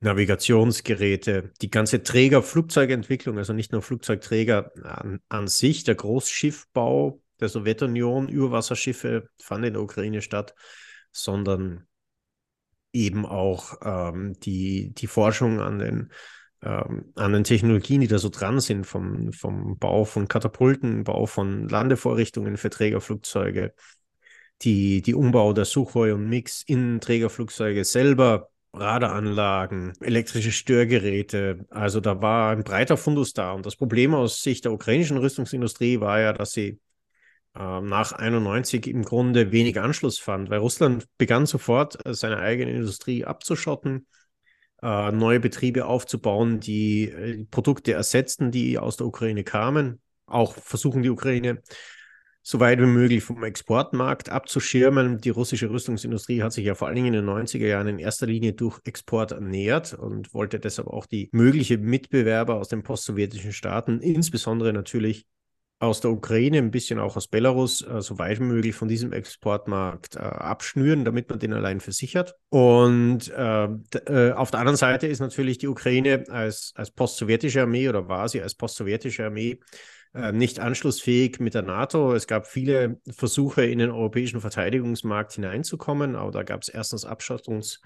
[0.01, 8.29] Navigationsgeräte, die ganze Träger-Flugzeugentwicklung, also nicht nur Flugzeugträger an, an sich, der Großschiffbau der Sowjetunion,
[8.29, 10.55] Überwasserschiffe fand in der Ukraine statt,
[11.13, 11.87] sondern
[12.93, 16.13] eben auch ähm, die, die Forschung an den,
[16.63, 21.27] ähm, an den Technologien, die da so dran sind, vom, vom Bau von Katapulten, Bau
[21.27, 23.75] von Landevorrichtungen für Trägerflugzeuge,
[24.63, 31.67] die, die Umbau der Suchoi und Mix in Trägerflugzeuge selber, Radaranlagen, elektrische Störgeräte.
[31.71, 33.53] Also da war ein breiter Fundus da.
[33.53, 36.79] Und das Problem aus Sicht der ukrainischen Rüstungsindustrie war ja, dass sie
[37.57, 42.71] äh, nach 91 im Grunde wenig Anschluss fand, weil Russland begann sofort äh, seine eigene
[42.71, 44.07] Industrie abzuschotten,
[44.83, 51.03] äh, neue Betriebe aufzubauen, die äh, Produkte ersetzten, die aus der Ukraine kamen, auch versuchen
[51.03, 51.61] die Ukraine
[52.43, 55.19] so weit wie möglich vom Exportmarkt abzuschirmen.
[55.19, 58.27] Die russische Rüstungsindustrie hat sich ja vor allen Dingen in den 90er Jahren in erster
[58.27, 64.01] Linie durch Export ernährt und wollte deshalb auch die mögliche Mitbewerber aus den postsowjetischen Staaten,
[64.01, 65.27] insbesondere natürlich
[65.81, 69.13] aus der Ukraine, ein bisschen auch aus Belarus, äh, so weit wie möglich von diesem
[69.15, 72.37] Exportmarkt äh, abschnüren, damit man den allein versichert.
[72.51, 77.89] Und äh, äh, auf der anderen Seite ist natürlich die Ukraine als, als postsowjetische Armee
[77.89, 79.59] oder war sie als postsowjetische Armee
[80.33, 82.15] nicht anschlussfähig mit der NATO.
[82.15, 87.79] Es gab viele Versuche, in den europäischen Verteidigungsmarkt hineinzukommen, aber da gab es erstens Abschottungs-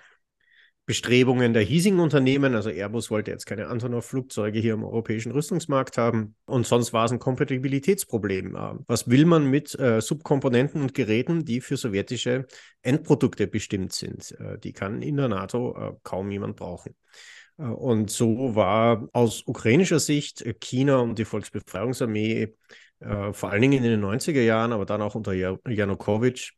[0.87, 2.55] Bestrebungen der hiesigen Unternehmen.
[2.55, 6.35] Also Airbus wollte jetzt keine Antonov-Flugzeuge hier im europäischen Rüstungsmarkt haben.
[6.45, 8.55] Und sonst war es ein Kompatibilitätsproblem.
[8.55, 12.47] Äh, was will man mit äh, Subkomponenten und Geräten, die für sowjetische
[12.83, 14.33] Endprodukte bestimmt sind?
[14.39, 16.95] Äh, die kann in der NATO äh, kaum jemand brauchen.
[17.59, 22.55] Äh, und so war aus ukrainischer Sicht China und die Volksbefreiungsarmee
[23.01, 26.53] äh, vor allen Dingen in den 90er Jahren, aber dann auch unter Janukowitsch,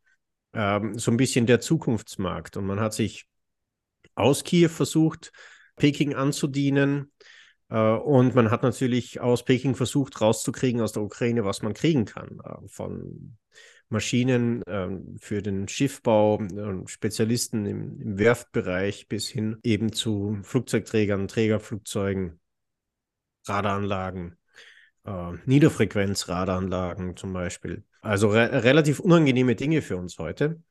[0.52, 2.56] ähm, so ein bisschen der Zukunftsmarkt.
[2.56, 3.26] Und man hat sich
[4.14, 5.32] aus Kiew versucht,
[5.76, 7.12] Peking anzudienen.
[7.68, 12.04] Äh, und man hat natürlich aus Peking versucht, rauszukriegen aus der Ukraine, was man kriegen
[12.04, 12.38] kann.
[12.44, 13.36] Äh, von
[13.88, 21.28] Maschinen äh, für den Schiffbau, äh, Spezialisten im, im, Werftbereich bis hin eben zu Flugzeugträgern,
[21.28, 22.40] Trägerflugzeugen,
[23.46, 24.36] Radaranlagen,
[25.04, 27.84] äh, Niederfrequenzradaranlagen zum Beispiel.
[28.00, 30.62] Also re relativ unangenehme Dinge für uns heute.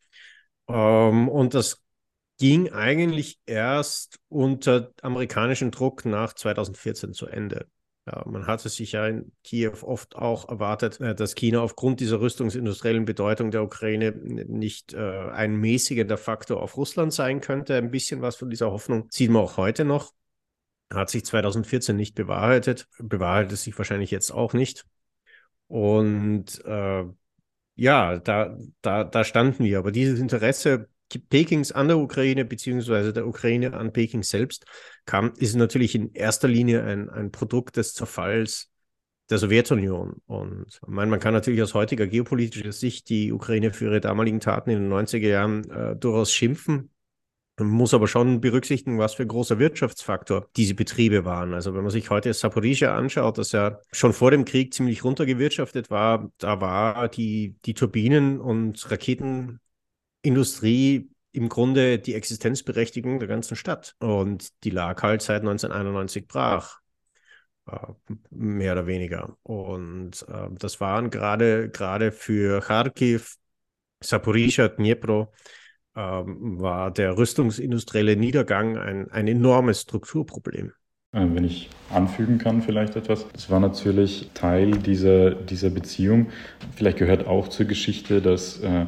[0.67, 1.81] Ähm, und das
[2.37, 7.67] ging eigentlich erst unter amerikanischem Druck nach 2014 zu Ende.
[8.07, 12.21] Ja, man hatte sich ja in Kiew oft auch erwartet, äh, dass China aufgrund dieser
[12.21, 17.75] rüstungsindustriellen Bedeutung der Ukraine nicht äh, ein mäßigender Faktor auf Russland sein könnte.
[17.75, 20.13] Ein bisschen was von dieser Hoffnung sieht man auch heute noch.
[20.93, 24.85] Hat sich 2014 nicht bewahrheitet, bewahrheitet sich wahrscheinlich jetzt auch nicht.
[25.67, 27.05] Und äh,
[27.75, 29.79] ja, da, da, da standen wir.
[29.79, 30.89] Aber dieses Interesse
[31.29, 34.65] Pekings an der Ukraine beziehungsweise der Ukraine an Peking selbst
[35.05, 38.71] kam, ist natürlich in erster Linie ein, ein Produkt des Zerfalls
[39.29, 40.21] der Sowjetunion.
[40.27, 44.69] Und meine, man kann natürlich aus heutiger geopolitischer Sicht die Ukraine für ihre damaligen Taten
[44.69, 46.91] in den 90er Jahren äh, durchaus schimpfen.
[47.57, 51.53] Man muss aber schon berücksichtigen, was für großer Wirtschaftsfaktor diese Betriebe waren.
[51.53, 55.89] Also wenn man sich heute Saporizhia anschaut, das ja schon vor dem Krieg ziemlich runtergewirtschaftet
[55.89, 59.61] war, da war die, die Turbinen- und Raketen
[60.25, 63.95] Industrie im Grunde die Existenzberechtigung der ganzen Stadt.
[63.99, 66.79] Und die lag halt seit 1991 brach.
[67.67, 67.93] Äh,
[68.29, 69.37] mehr oder weniger.
[69.43, 73.37] Und äh, das waren gerade gerade für Kharkiv,
[74.03, 75.33] Saporizhia, Dnipro,
[75.95, 80.73] äh, war der rüstungsindustrielle Niedergang ein, ein enormes Strukturproblem.
[81.15, 83.25] Äh, wenn ich anfügen kann, vielleicht etwas.
[83.31, 86.27] Das war natürlich Teil dieser, dieser Beziehung.
[86.75, 88.85] Vielleicht gehört auch zur Geschichte, dass äh,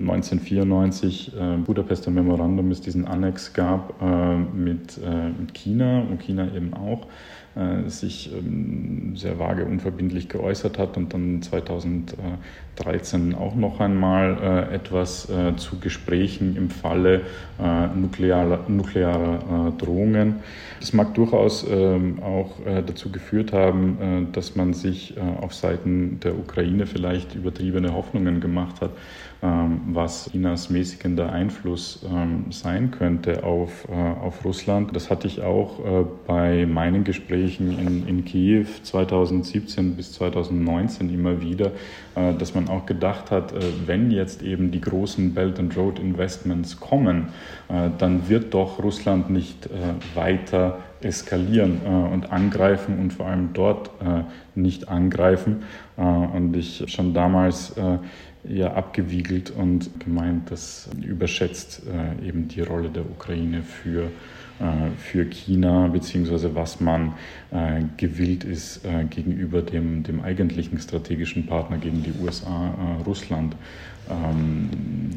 [0.00, 6.48] 1994 äh, Budapester Memorandum es diesen Annex gab äh, mit, äh, mit China und China
[6.54, 7.06] eben auch
[7.54, 11.42] äh, sich ähm, sehr vage unverbindlich geäußert hat und dann
[12.76, 17.22] 2013 auch noch einmal äh, etwas äh, zu Gesprächen im Falle
[17.94, 20.40] nuklearer, nuklearer Drohungen.
[20.80, 22.50] Das mag durchaus ähm, auch
[22.84, 28.90] dazu geführt haben, dass man sich auf Seiten der Ukraine vielleicht übertriebene Hoffnungen gemacht hat,
[29.44, 34.96] ähm, was Chinas mäßigender Einfluss ähm, sein könnte auf, äh, auf Russland.
[34.96, 41.42] Das hatte ich auch äh, bei meinen Gesprächen in, in Kiew 2017 bis 2019 immer
[41.42, 41.72] wieder,
[42.14, 43.54] äh, dass man auch gedacht hat,
[43.86, 47.28] wenn jetzt eben die großen Belt and Road Investments kommen,
[47.98, 49.68] dann wird doch Russland nicht
[50.14, 51.80] weiter eskalieren
[52.12, 53.90] und angreifen und vor allem dort
[54.54, 55.62] nicht angreifen.
[55.96, 57.74] und ich schon damals
[58.48, 64.08] eher abgewiegelt und gemeint, das überschätzt äh, eben die Rolle der Ukraine für, äh,
[64.98, 67.14] für China, beziehungsweise was man
[67.50, 73.56] äh, gewillt ist, äh, gegenüber dem, dem eigentlichen strategischen Partner, gegen die USA, äh, Russland,
[74.10, 74.68] ähm,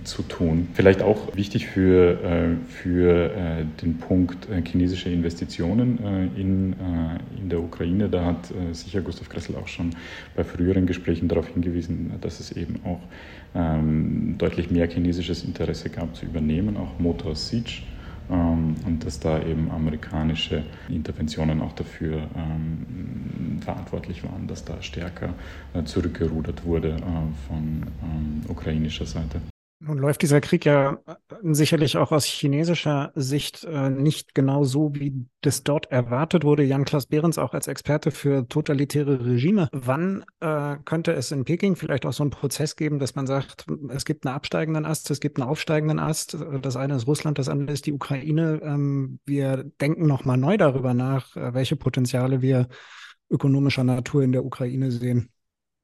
[0.06, 0.70] zu tun.
[0.74, 7.40] Vielleicht auch wichtig für, äh, für äh, den Punkt äh, chinesische Investitionen äh, in, äh,
[7.40, 8.08] in der Ukraine.
[8.08, 9.92] Da hat äh, sicher Gustav Kressel auch schon
[10.36, 13.02] bei früheren Gesprächen darauf hingewiesen, dass es eben auch
[13.56, 17.82] ähm, deutlich mehr chinesisches Interesse gab zu übernehmen, auch Motor Siege
[18.30, 25.34] und dass da eben amerikanische Interventionen auch dafür ähm, verantwortlich waren, dass da stärker
[25.74, 29.42] äh, zurückgerudert wurde äh, von ähm, ukrainischer Seite.
[29.80, 31.14] Nun läuft dieser Krieg ja äh,
[31.54, 36.64] sicherlich auch aus chinesischer Sicht äh, nicht genau so, wie das dort erwartet wurde.
[36.64, 39.70] Jan-Klaas Behrens auch als Experte für totalitäre Regime.
[39.72, 43.68] Wann äh, könnte es in Peking vielleicht auch so einen Prozess geben, dass man sagt,
[43.90, 46.36] es gibt einen absteigenden Ast, es gibt einen aufsteigenden Ast.
[46.64, 48.60] Das eine ist Russland, das andere ist die Ukraine.
[48.64, 52.68] Ähm, wir denken nochmal neu darüber nach, äh, welche Potenziale wir
[53.30, 55.30] ökonomischer Natur in der Ukraine sehen.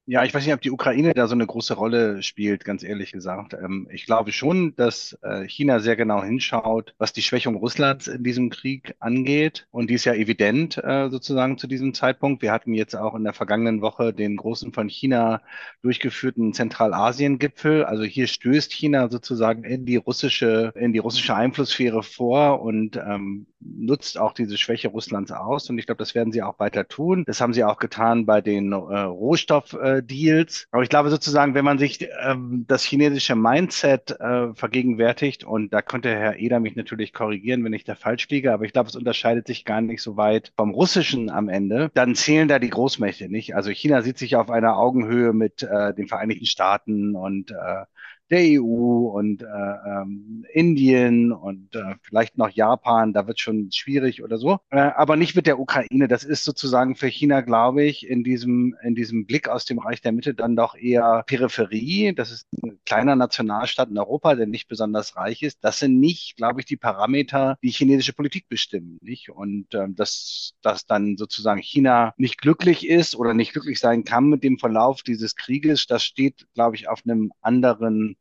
[0.05, 3.13] Ja, ich weiß nicht, ob die Ukraine da so eine große Rolle spielt, ganz ehrlich
[3.13, 3.53] gesagt.
[3.53, 8.21] Ähm, ich glaube schon, dass äh, China sehr genau hinschaut, was die Schwächung Russlands in
[8.21, 9.65] diesem Krieg angeht.
[9.71, 12.41] Und die ist ja evident äh, sozusagen zu diesem Zeitpunkt.
[12.41, 15.41] Wir hatten jetzt auch in der vergangenen Woche den großen von China
[15.83, 17.85] durchgeführten Zentralasien-Gipfel.
[17.85, 23.47] Also hier stößt China sozusagen in die russische, in die russische Einflusssphäre vor und ähm,
[23.61, 25.69] nutzt auch diese Schwäche Russlands aus.
[25.69, 27.23] Und ich glaube, das werden sie auch weiter tun.
[27.25, 30.67] Das haben sie auch getan bei den äh, Rohstoff Deals.
[30.71, 35.81] Aber ich glaube sozusagen, wenn man sich ähm, das chinesische Mindset äh, vergegenwärtigt, und da
[35.81, 38.95] könnte Herr Eder mich natürlich korrigieren, wenn ich da falsch liege, aber ich glaube, es
[38.95, 43.29] unterscheidet sich gar nicht so weit vom russischen am Ende, dann zählen da die Großmächte
[43.29, 43.55] nicht.
[43.55, 47.85] Also China sieht sich auf einer Augenhöhe mit äh, den Vereinigten Staaten und äh,
[48.29, 54.23] der EU und äh, ähm, Indien und äh, vielleicht noch Japan, da wird schon schwierig
[54.23, 56.07] oder so, äh, aber nicht mit der Ukraine.
[56.07, 60.01] Das ist sozusagen für China, glaube ich, in diesem, in diesem Blick aus dem Reich
[60.01, 62.13] der Mitte dann doch eher Peripherie.
[62.13, 65.63] Das ist ein kleiner Nationalstaat in Europa, der nicht besonders reich ist.
[65.63, 68.97] Das sind nicht, glaube ich, die Parameter, die chinesische Politik bestimmen.
[69.01, 69.29] Nicht?
[69.29, 74.29] Und ähm, dass, dass dann sozusagen China nicht glücklich ist oder nicht glücklich sein kann
[74.29, 78.17] mit dem Verlauf dieses Krieges, das steht, glaube ich, auf einem anderen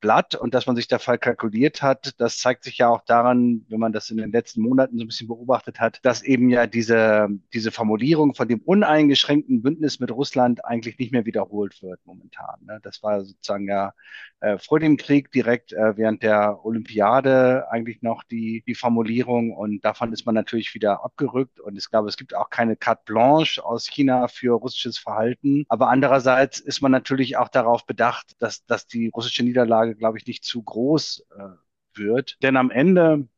[0.00, 3.80] Blatt und dass man sich da kalkuliert hat, das zeigt sich ja auch daran, wenn
[3.80, 7.28] man das in den letzten Monaten so ein bisschen beobachtet hat, dass eben ja diese,
[7.52, 12.56] diese Formulierung von dem uneingeschränkten Bündnis mit Russland eigentlich nicht mehr wiederholt wird momentan.
[12.66, 12.78] Ne?
[12.82, 13.92] Das war sozusagen ja
[14.40, 19.84] äh, vor dem Krieg direkt äh, während der Olympiade eigentlich noch die, die Formulierung und
[19.84, 23.64] davon ist man natürlich wieder abgerückt und ich glaube, es gibt auch keine carte blanche
[23.64, 28.86] aus China für russisches Verhalten, aber andererseits ist man natürlich auch darauf bedacht, dass, dass
[28.86, 33.28] die russische Niederlage, glaube ich, nicht zu groß äh, wird, denn am Ende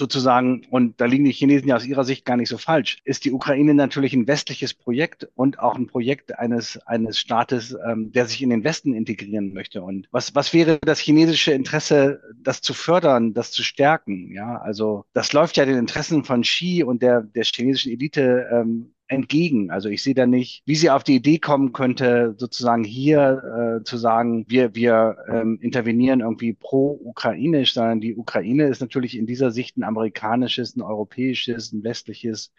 [0.00, 3.26] sozusagen, und da liegen die Chinesen ja aus ihrer Sicht gar nicht so falsch, ist
[3.26, 8.26] die Ukraine natürlich ein westliches Projekt und auch ein Projekt eines, eines Staates, ähm, der
[8.26, 9.82] sich in den Westen integrieren möchte.
[9.82, 14.32] Und was, was wäre das chinesische Interesse, das zu fördern, das zu stärken?
[14.32, 18.94] Ja, also das läuft ja den Interessen von Xi und der, der chinesischen Elite ähm,
[19.10, 19.70] entgegen.
[19.70, 23.84] Also ich sehe da nicht, wie sie auf die Idee kommen könnte, sozusagen hier äh,
[23.84, 29.50] zu sagen, wir, wir ähm, intervenieren irgendwie pro-ukrainisch, sondern die Ukraine ist natürlich in dieser
[29.50, 32.52] Sicht ein amerikanisches, ein europäisches, ein westliches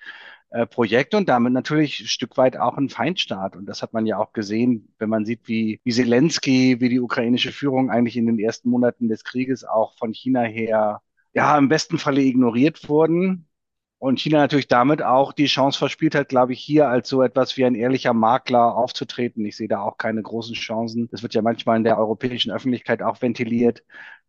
[0.50, 3.56] äh, Projekt und damit natürlich ein Stück weit auch ein Feindstaat.
[3.56, 7.00] Und das hat man ja auch gesehen, wenn man sieht, wie, wie Zelensky, wie die
[7.00, 11.02] ukrainische Führung eigentlich in den ersten Monaten des Krieges auch von China her
[11.34, 13.48] ja, im besten Falle ignoriert wurden.
[14.02, 17.56] Und China natürlich damit auch die Chance verspielt hat, glaube ich, hier als so etwas
[17.56, 19.46] wie ein ehrlicher Makler aufzutreten.
[19.46, 21.08] Ich sehe da auch keine großen Chancen.
[21.12, 23.84] Das wird ja manchmal in der europäischen Öffentlichkeit auch ventiliert,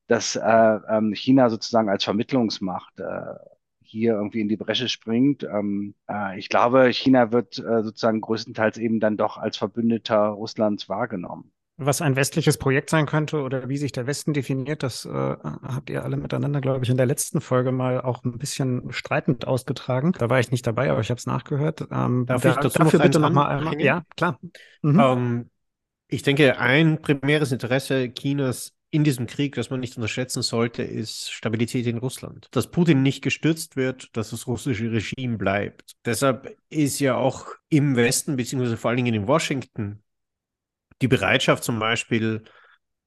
[0.09, 3.35] dass äh, ähm, China sozusagen als Vermittlungsmacht äh,
[3.81, 5.43] hier irgendwie in die Bresche springt.
[5.45, 10.91] Ähm, äh, ich glaube, China wird äh, sozusagen größtenteils eben dann doch als Verbündeter Russlands
[10.91, 11.51] wahrgenommen.
[11.85, 15.91] Was ein westliches Projekt sein könnte oder wie sich der Westen definiert, das äh, habt
[15.91, 20.13] ihr alle miteinander, glaube ich, in der letzten Folge mal auch ein bisschen streitend ausgetragen.
[20.19, 21.87] Da war ich nicht dabei, aber ich habe es nachgehört.
[21.91, 23.81] Ähm, Darf da, ich dazu dafür noch bitte nochmal?
[23.81, 24.39] Ja, klar.
[24.83, 25.01] Mhm.
[25.01, 25.51] Ähm,
[26.09, 31.33] ich denke, ein primäres Interesse Chinas in diesem Krieg, das man nicht unterschätzen sollte, ist
[31.33, 32.49] Stabilität in Russland.
[32.51, 35.93] Dass Putin nicht gestürzt wird, dass das russische Regime bleibt.
[36.05, 40.03] Deshalb ist ja auch im Westen, beziehungsweise vor allen Dingen in Washington,
[41.03, 42.45] die Bereitschaft zum Beispiel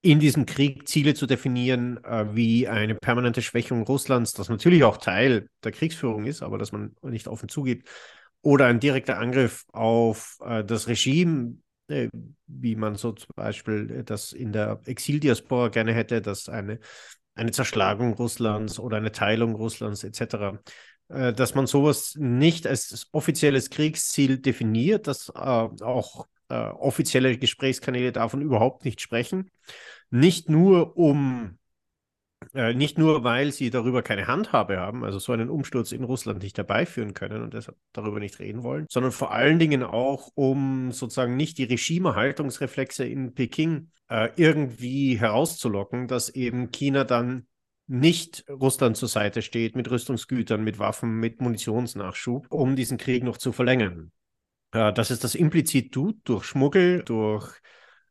[0.01, 4.97] in diesem Krieg Ziele zu definieren, äh, wie eine permanente Schwächung Russlands, das natürlich auch
[4.97, 7.89] Teil der Kriegsführung ist, aber dass man nicht offen zugibt,
[8.41, 12.09] oder ein direkter Angriff auf äh, das Regime, äh,
[12.45, 16.79] wie man so zum Beispiel das in der Exildiaspora gerne hätte, dass eine,
[17.33, 20.59] eine Zerschlagung Russlands oder eine Teilung Russlands etc.,
[21.07, 28.11] äh, dass man sowas nicht als offizielles Kriegsziel definiert, das äh, auch äh, offizielle Gesprächskanäle
[28.11, 29.51] davon überhaupt nicht sprechen.
[30.09, 31.57] Nicht nur um
[32.53, 36.43] äh, nicht nur, weil sie darüber keine Handhabe haben, also so einen Umsturz in Russland
[36.43, 40.91] nicht herbeiführen können und deshalb darüber nicht reden wollen, sondern vor allen Dingen auch, um
[40.91, 47.47] sozusagen nicht die Regimehaltungsreflexe in Peking äh, irgendwie herauszulocken, dass eben China dann
[47.87, 53.37] nicht Russland zur Seite steht mit Rüstungsgütern, mit Waffen, mit Munitionsnachschub, um diesen Krieg noch
[53.37, 54.11] zu verlängern.
[54.75, 57.49] Äh, dass es das implizit tut, durch Schmuggel, durch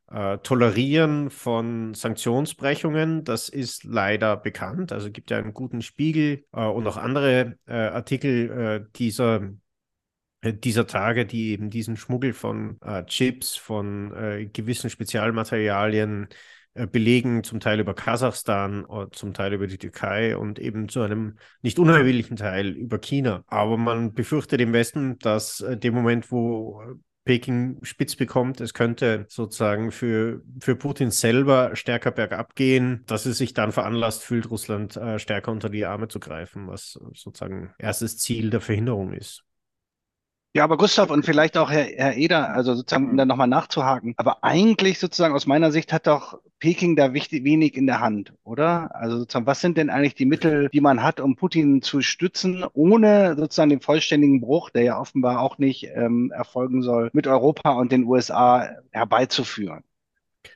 [0.09, 3.23] äh, Tolerieren von Sanktionsbrechungen.
[3.23, 4.91] Das ist leider bekannt.
[4.91, 9.51] Also gibt ja einen guten Spiegel äh, und auch andere äh, Artikel äh, dieser
[10.41, 16.27] äh, dieser Tage, die eben diesen Schmuggel von Chips, von gewissen Spezialmaterialien
[16.91, 21.79] belegen, zum Teil über Kasachstan, zum Teil über die Türkei und eben zu einem nicht
[21.79, 23.43] unerheblichen Teil über China.
[23.47, 26.81] Aber man befürchtet im Westen, dass dem Moment, wo
[27.25, 28.61] Peking spitz bekommt.
[28.61, 34.23] Es könnte sozusagen für, für Putin selber stärker bergab gehen, dass es sich dann veranlasst
[34.23, 39.11] fühlt, Russland äh, stärker unter die Arme zu greifen, was sozusagen erstes Ziel der Verhinderung
[39.13, 39.44] ist.
[40.55, 44.13] Ja, aber Gustav und vielleicht auch Herr, Herr Eder, also sozusagen, um da nochmal nachzuhaken.
[44.15, 48.31] Aber eigentlich sozusagen aus meiner Sicht hat doch Peking da wichtig, wenig in der Hand,
[48.45, 48.95] oder?
[48.95, 52.63] Also sozusagen, was sind denn eigentlich die Mittel, die man hat, um Putin zu stützen,
[52.71, 57.73] ohne sozusagen den vollständigen Bruch, der ja offenbar auch nicht ähm, erfolgen soll, mit Europa
[57.73, 59.83] und den USA herbeizuführen?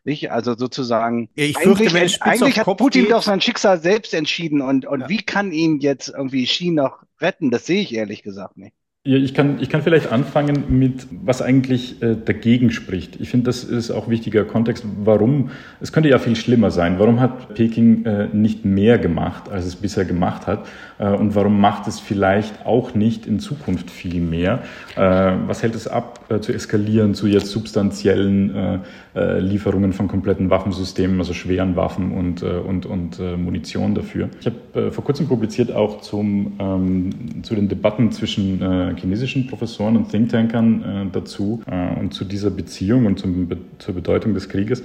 [0.05, 0.31] Nicht?
[0.31, 3.11] Also sozusagen, ich fürchte, eigentlich, eigentlich hat Putin geht.
[3.11, 5.09] doch sein Schicksal selbst entschieden und, und ja.
[5.09, 7.51] wie kann ihn jetzt irgendwie Xi noch retten?
[7.51, 8.73] Das sehe ich ehrlich gesagt nicht.
[9.05, 13.15] Ja, ich kann, ich kann vielleicht anfangen mit, was eigentlich äh, dagegen spricht.
[13.21, 14.83] Ich finde, das ist auch wichtiger Kontext.
[15.03, 15.51] Warum?
[15.79, 16.99] Es könnte ja viel schlimmer sein.
[16.99, 20.67] Warum hat Peking äh, nicht mehr gemacht, als es bisher gemacht hat?
[20.99, 24.59] Äh, und warum macht es vielleicht auch nicht in Zukunft viel mehr?
[24.95, 24.99] Äh,
[25.47, 28.81] was hält es ab, äh, zu eskalieren zu jetzt substanziellen
[29.15, 34.29] Lieferungen von kompletten Waffensystemen, also schweren Waffen und, und, und Munition dafür?
[34.39, 40.09] Ich habe vor kurzem publiziert auch zum, ähm, zu den Debatten zwischen chinesischen Professoren und
[40.09, 41.61] Thinktankern dazu
[41.99, 44.83] und zu dieser Beziehung und zum, zur Bedeutung des Krieges.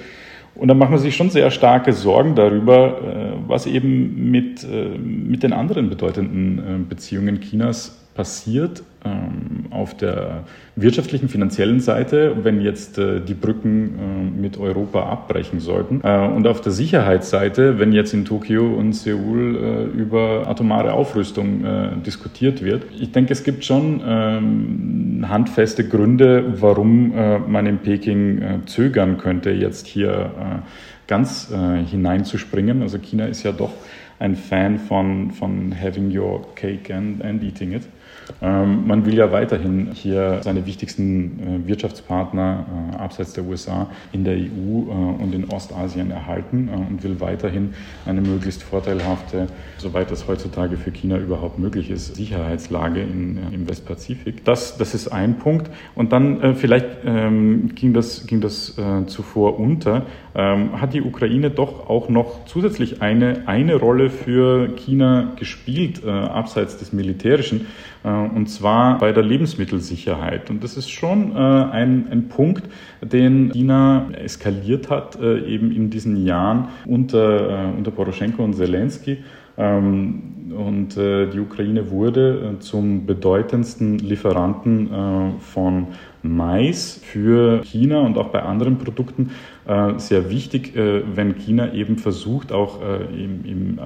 [0.55, 4.97] Und da macht man sich schon sehr starke Sorgen darüber, äh, was eben mit, äh,
[4.99, 10.45] mit den anderen bedeutenden äh, Beziehungen Chinas passiert ähm, auf der
[10.77, 16.01] wirtschaftlichen, finanziellen Seite, wenn jetzt äh, die Brücken äh, mit Europa abbrechen sollten.
[16.03, 21.65] Äh, und auf der Sicherheitsseite, wenn jetzt in Tokio und Seoul äh, über atomare Aufrüstung
[21.65, 22.85] äh, diskutiert wird.
[22.99, 29.51] Ich denke, es gibt schon ähm, handfeste Gründe, warum äh, man in Peking zögern könnte,
[29.51, 30.63] jetzt hier
[31.07, 31.53] ganz
[31.91, 32.83] hineinzuspringen.
[32.83, 33.73] Also China ist ja doch
[34.19, 37.83] ein Fan von, von having your cake and, and eating it.
[38.41, 44.25] Ähm, man will ja weiterhin hier seine wichtigsten äh, Wirtschaftspartner äh, abseits der USA in
[44.25, 47.75] der EU äh, und in Ostasien erhalten und will weiterhin
[48.07, 49.47] eine möglichst vorteilhafte,
[49.79, 54.45] soweit das heutzutage für China überhaupt möglich ist, Sicherheitslage in, im Westpazifik.
[54.45, 55.71] Das, das ist ein Punkt.
[55.95, 58.75] Und dann vielleicht ähm, ging das, ging das
[59.07, 65.33] zuvor unter, ähm, hat die Ukraine doch auch noch zusätzlich eine, eine Rolle für China
[65.37, 67.67] gespielt, abseits des Militärischen.
[68.05, 70.51] Äh, und zwar bei der Lebensmittelsicherheit.
[70.51, 72.69] Und das ist schon äh, ein, ein Punkt,
[73.03, 79.19] den China eskaliert hat, äh, eben in diesen Jahren unter, unter Poroschenko und Zelensky.
[79.57, 85.89] Ähm, und die Ukraine wurde zum bedeutendsten Lieferanten von
[86.23, 89.31] Mais für China und auch bei anderen Produkten
[89.97, 93.79] sehr wichtig, äh, wenn China eben versucht, auch äh, im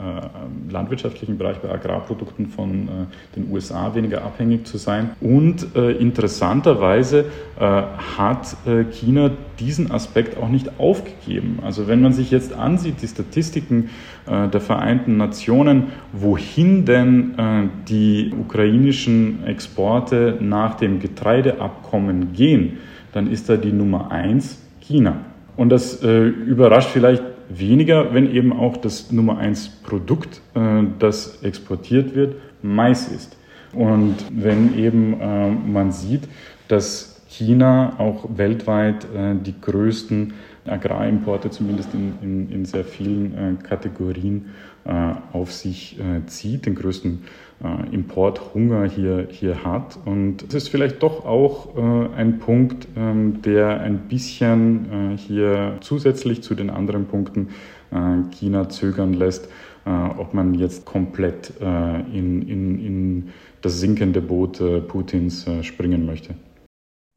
[0.71, 2.89] landwirtschaftlichen Bereich bei Agrarprodukten von
[3.37, 5.11] den USA weniger abhängig zu sein.
[5.21, 7.27] Und interessanterweise
[7.59, 8.57] hat
[8.93, 11.61] China diesen Aspekt auch nicht aufgegeben.
[11.63, 13.89] Also wenn man sich jetzt ansieht, die Statistiken
[14.27, 22.79] der Vereinten Nationen, wohin denn die ukrainischen Exporte nach dem Getreideabkommen gehen,
[23.13, 25.17] dann ist da die Nummer eins China.
[25.59, 31.43] Und das äh, überrascht vielleicht weniger, wenn eben auch das Nummer eins Produkt, äh, das
[31.43, 33.37] exportiert wird, Mais ist.
[33.73, 36.29] Und wenn eben äh, man sieht,
[36.69, 40.35] dass China auch weltweit äh, die größten
[40.65, 44.51] Agrarimporte, zumindest in, in, in sehr vielen äh, Kategorien,
[44.85, 47.25] äh, auf sich zieht, den größten
[47.63, 49.99] äh, Importhunger hier, hier hat.
[50.05, 55.79] Und es ist vielleicht doch auch äh, ein Punkt, ähm, der ein bisschen äh, hier
[55.81, 57.49] zusätzlich zu den anderen Punkten
[57.91, 59.49] äh, China zögern lässt,
[59.87, 63.29] äh, ob man jetzt komplett äh, in, in, in
[63.61, 66.35] das sinkende Boot Putins springen möchte.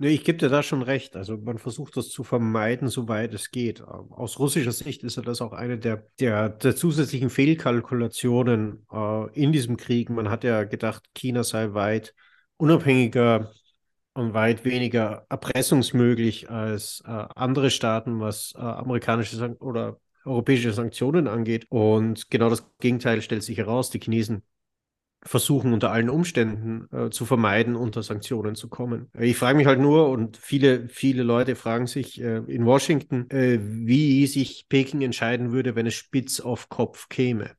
[0.02, 1.16] Nee, ich gebe dir da schon recht.
[1.16, 3.84] Also man versucht das zu vermeiden, soweit es geht.
[3.84, 9.52] Aus russischer Sicht ist ja das auch eine der, der, der zusätzlichen Fehlkalkulationen äh, in
[9.52, 10.10] diesem Krieg.
[10.10, 12.16] Man hat ja gedacht, China sei weit
[12.58, 13.52] unabhängiger
[14.14, 21.28] und weit weniger erpressungsmöglich als äh, andere Staaten, was äh, amerikanische San oder europäische Sanktionen
[21.28, 21.68] angeht.
[21.70, 23.92] Und genau das Gegenteil stellt sich heraus.
[23.92, 24.42] Die Chinesen
[25.24, 29.10] versuchen unter allen Umständen äh, zu vermeiden, unter Sanktionen zu kommen.
[29.20, 33.60] Ich frage mich halt nur, und viele, viele Leute fragen sich äh, in Washington, äh,
[33.62, 37.52] wie sich Peking entscheiden würde, wenn es spitz auf Kopf käme.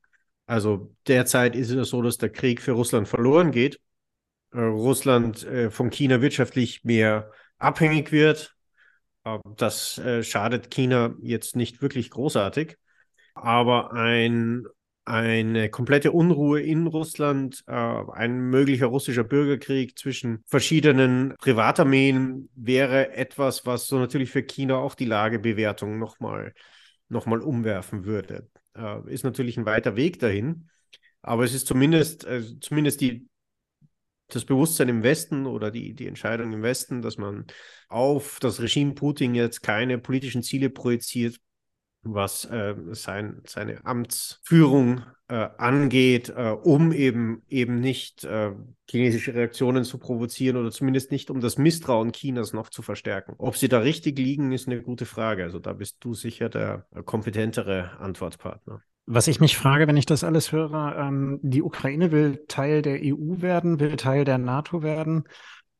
[0.45, 3.79] Also derzeit ist es so, dass der Krieg für Russland verloren geht.
[4.53, 8.55] Äh, Russland äh, von China wirtschaftlich mehr abhängig wird.
[9.23, 12.77] Äh, das schadet China jetzt nicht wirklich großartig.
[13.35, 14.67] Aber ein
[15.05, 23.65] eine komplette Unruhe in Russland, äh, ein möglicher russischer Bürgerkrieg zwischen verschiedenen Privatarmeen wäre etwas,
[23.65, 26.53] was so natürlich für China auch die Lagebewertung nochmal
[27.09, 28.49] noch mal umwerfen würde.
[28.75, 30.69] Äh, ist natürlich ein weiter Weg dahin,
[31.21, 33.27] aber es ist zumindest, äh, zumindest die,
[34.27, 37.45] das Bewusstsein im Westen oder die, die Entscheidung im Westen, dass man
[37.87, 41.39] auf das Regime Putin jetzt keine politischen Ziele projiziert,
[42.03, 48.51] was äh, sein, seine Amtsführung äh, angeht, äh, um eben, eben nicht äh,
[48.89, 53.35] chinesische Reaktionen zu provozieren oder zumindest nicht, um das Misstrauen Chinas noch zu verstärken.
[53.37, 55.43] Ob sie da richtig liegen, ist eine gute Frage.
[55.43, 58.81] Also da bist du sicher der äh, kompetentere Antwortpartner.
[59.05, 62.99] Was ich mich frage, wenn ich das alles höre, ähm, die Ukraine will Teil der
[63.03, 65.25] EU werden, will Teil der NATO werden.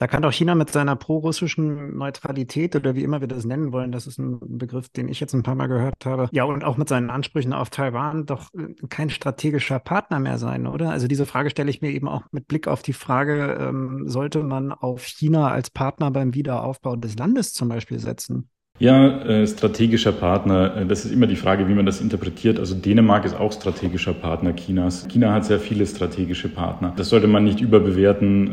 [0.04, 3.94] Da kann doch China mit seiner pro-russischen Neutralität oder wie immer wir das nennen wollen,
[3.94, 6.76] das ist ein Begriff, den ich jetzt ein paar Mal gehört habe, ja, und auch
[6.76, 10.90] mit seinen Ansprüchen auf Taiwan doch äh, kein strategischer Partner mehr sein, oder?
[10.90, 14.44] Also diese Frage stelle ich mir eben auch mit Blick auf die Frage, ähm, sollte
[14.44, 18.50] man auf China als Partner beim Wiederaufbau des Landes zum Beispiel setzen?
[18.80, 22.58] Ja, äh, strategischer Partner, äh, das ist immer die Frage, wie man das interpretiert.
[22.58, 25.08] Also Dänemark ist auch strategischer Partner Chinas.
[25.08, 26.92] China hat sehr viele strategische Partner.
[26.96, 28.52] Das sollte man nicht überbewerten.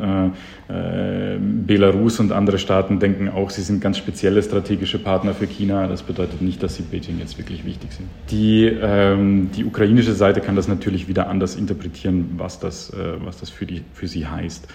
[0.69, 5.89] Äh, Belarus und andere Staaten denken auch, sie sind ganz spezielle strategische Partner für China.
[5.89, 8.07] Das bedeutet nicht, dass sie Beijing jetzt wirklich wichtig sind.
[8.31, 12.93] Die, ähm, die ukrainische Seite kann das natürlich wieder anders interpretieren, was das,
[13.25, 14.69] was das für, die, für sie heißt.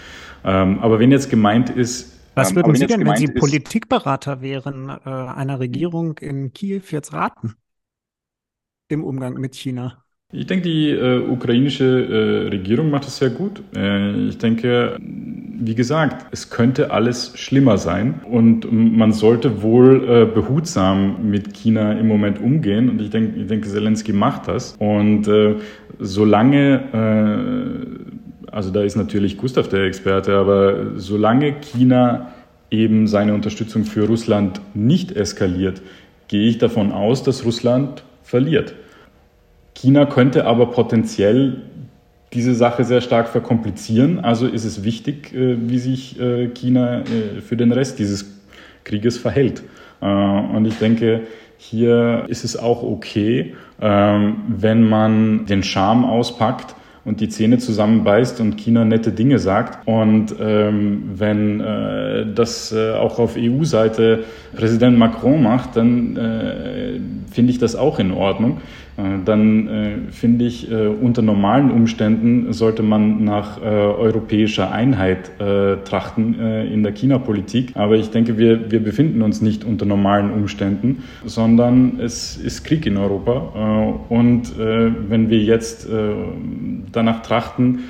[0.43, 4.89] Ähm, aber wenn jetzt gemeint ist, was ähm, würden Sie denn, wenn Sie Politikberater wären,
[4.89, 7.55] äh, einer Regierung in Kiew jetzt raten
[8.87, 10.03] im Umgang mit China?
[10.31, 13.63] Ich denke, die äh, ukrainische äh, Regierung macht es sehr gut.
[13.75, 20.25] Äh, ich denke, wie gesagt, es könnte alles schlimmer sein und man sollte wohl äh,
[20.25, 22.89] behutsam mit China im Moment umgehen.
[22.89, 24.75] Und ich denke, ich denke, Zelensky macht das.
[24.79, 25.55] Und äh,
[25.99, 26.83] solange
[28.55, 32.31] also da ist natürlich Gustav der Experte, aber solange China
[32.71, 35.81] eben seine Unterstützung für Russland nicht eskaliert,
[36.29, 38.73] gehe ich davon aus, dass Russland verliert.
[39.73, 41.63] China könnte aber potenziell
[42.31, 44.19] diese Sache sehr stark verkomplizieren.
[44.21, 48.39] Also ist es wichtig, äh, wie sich äh, China äh, für den Rest dieses
[48.85, 49.63] Krieges verhält.
[49.99, 51.21] Und ich denke,
[51.57, 56.75] hier ist es auch okay, ähm, wenn man den Charme auspackt
[57.05, 59.87] und die Zähne zusammenbeißt und China nette Dinge sagt.
[59.87, 64.23] Und ähm, wenn äh, das äh, auch auf EU-Seite
[64.55, 66.99] Präsident Macron macht, dann äh,
[67.31, 68.57] finde ich das auch in Ordnung.
[68.97, 76.35] Äh, dann äh, finde ich, äh, unter normalen Umständen sollte man nach europäischer Einheit trachten
[76.35, 77.71] in der China-Politik.
[77.75, 82.85] Aber ich denke, wir, wir befinden uns nicht unter normalen Umständen, sondern es ist Krieg
[82.85, 84.03] in Europa.
[84.09, 85.87] und wenn wir jetzt
[86.91, 87.85] danach trachten,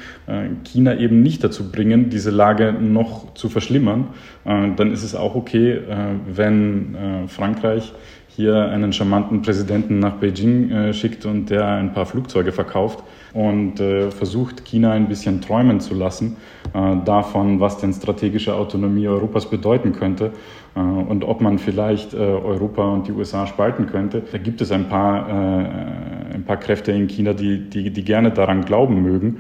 [0.64, 4.08] China eben nicht dazu bringen, diese Lage noch zu verschlimmern,
[4.44, 5.80] dann ist es auch okay,
[6.28, 6.96] wenn
[7.28, 7.94] Frankreich
[8.36, 13.80] hier einen charmanten Präsidenten nach Beijing äh, schickt und der ein paar Flugzeuge verkauft und
[13.80, 16.38] äh, versucht, China ein bisschen träumen zu lassen
[16.74, 20.32] äh, davon, was denn strategische Autonomie Europas bedeuten könnte
[20.76, 24.24] äh, und ob man vielleicht äh, Europa und die USA spalten könnte.
[24.32, 28.32] Da gibt es ein paar, äh, ein paar Kräfte in China, die, die, die gerne
[28.32, 29.40] daran glauben mögen.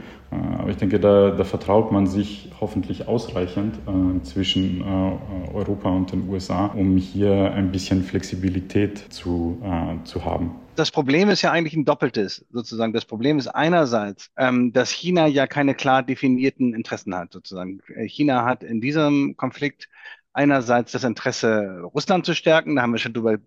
[0.59, 3.75] Aber ich denke, da, da vertraut man sich hoffentlich ausreichend
[4.23, 4.83] zwischen
[5.53, 9.61] Europa und den USA, um hier ein bisschen Flexibilität zu,
[10.05, 12.93] zu haben das Problem ist ja eigentlich ein doppeltes, sozusagen.
[12.93, 17.81] Das Problem ist einerseits, ähm, dass China ja keine klar definierten Interessen hat, sozusagen.
[18.07, 19.89] China hat in diesem Konflikt
[20.35, 23.37] einerseits das Interesse, Russland zu stärken, da haben wir schon drüber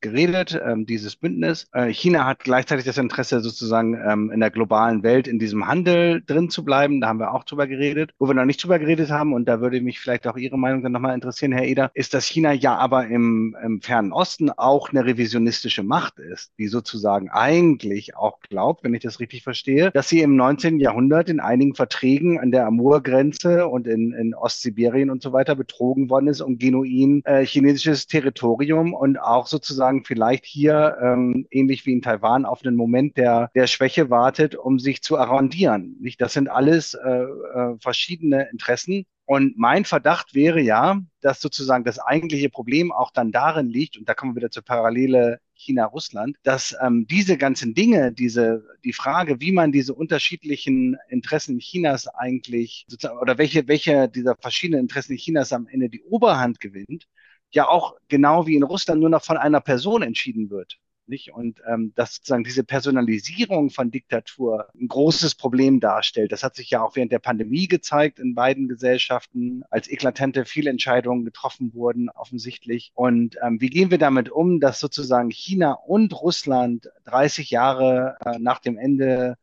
[0.00, 1.66] geredet, ähm, dieses Bündnis.
[1.72, 6.22] Äh, China hat gleichzeitig das Interesse, sozusagen ähm, in der globalen Welt, in diesem Handel
[6.26, 8.12] drin zu bleiben, da haben wir auch drüber geredet.
[8.18, 10.82] Wo wir noch nicht drüber geredet haben, und da würde mich vielleicht auch Ihre Meinung
[10.82, 14.90] dann nochmal interessieren, Herr Eder, ist, dass China ja aber im, im Fernen Osten auch
[14.90, 20.10] eine revisionistische Macht ist, die sozusagen eigentlich auch glaubt, wenn ich das richtig verstehe, dass
[20.10, 20.78] sie im 19.
[20.78, 26.10] Jahrhundert in einigen Verträgen an der Amur-Grenze und in, in Ostsibirien und so weiter betrogen
[26.10, 31.86] worden ist echtes und genuin äh, chinesisches Territorium und auch sozusagen vielleicht hier, ähm, ähnlich
[31.86, 35.96] wie in Taiwan, auf einen Moment der, der Schwäche wartet, um sich zu arrondieren.
[36.00, 36.20] Nicht?
[36.20, 39.04] Das sind alles äh, äh, verschiedene Interessen.
[39.26, 44.08] Und mein Verdacht wäre ja, dass sozusagen das eigentliche Problem auch dann darin liegt, und
[44.08, 49.40] da kommen wir wieder zur Parallele China-Russland, dass ähm, diese ganzen Dinge, diese, die Frage,
[49.40, 55.52] wie man diese unterschiedlichen Interessen Chinas eigentlich, sozusagen, oder welche, welche dieser verschiedenen Interessen Chinas
[55.52, 57.06] am Ende die Oberhand gewinnt,
[57.50, 60.78] ja auch genau wie in Russland nur noch von einer Person entschieden wird.
[61.06, 61.32] Nicht?
[61.32, 66.32] Und ähm, dass sozusagen diese Personalisierung von Diktatur ein großes Problem darstellt.
[66.32, 71.24] Das hat sich ja auch während der Pandemie gezeigt in beiden Gesellschaften, als eklatante Fehlentscheidungen
[71.24, 72.92] getroffen wurden, offensichtlich.
[72.94, 78.38] Und ähm, wie gehen wir damit um, dass sozusagen China und Russland 30 Jahre äh,
[78.38, 79.36] nach dem Ende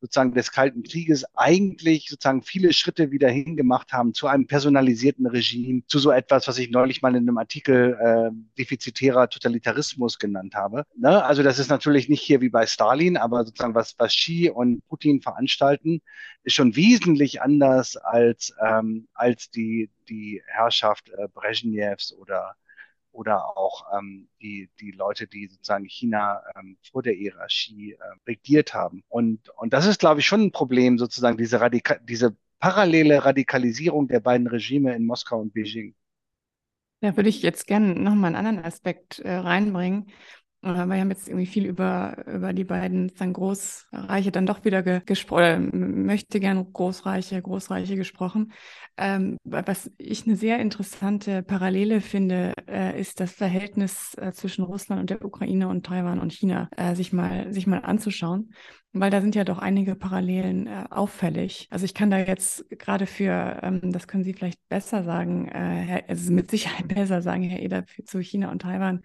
[0.00, 5.82] sozusagen des Kalten Krieges eigentlich sozusagen viele Schritte wieder hingemacht haben zu einem personalisierten Regime,
[5.86, 10.84] zu so etwas, was ich neulich mal in einem Artikel äh, defizitärer Totalitarismus genannt habe.
[10.96, 11.24] Ne?
[11.24, 14.86] Also das ist natürlich nicht hier wie bei Stalin, aber sozusagen was, was Xi und
[14.88, 16.02] Putin veranstalten,
[16.44, 22.54] ist schon wesentlich anders als, ähm, als die, die Herrschaft äh, Brezhnevs oder
[23.16, 28.74] oder auch ähm, die, die Leute, die sozusagen China ähm, vor der Hierarchie äh, regiert
[28.74, 29.02] haben.
[29.08, 34.08] Und, und das ist, glaube ich, schon ein Problem, sozusagen diese, Radika diese parallele Radikalisierung
[34.08, 35.94] der beiden Regime in Moskau und Beijing.
[37.00, 40.06] Da würde ich jetzt gerne nochmal einen anderen Aspekt äh, reinbringen.
[40.62, 45.00] Wir haben jetzt irgendwie viel über, über die beiden dann Großreiche dann doch wieder ge
[45.04, 48.52] gesprochen, möchte gerne Großreiche, Großreiche gesprochen.
[48.96, 55.00] Ähm, was ich eine sehr interessante Parallele finde, äh, ist das Verhältnis äh, zwischen Russland
[55.00, 58.52] und der Ukraine und Taiwan und China äh, sich mal sich mal anzuschauen,
[58.92, 61.68] weil da sind ja doch einige Parallelen äh, auffällig.
[61.70, 65.52] Also ich kann da jetzt gerade für, ähm, das können Sie vielleicht besser sagen, äh,
[65.52, 69.02] Herr, also mit Sicherheit besser sagen, Herr Eder, zu China und Taiwan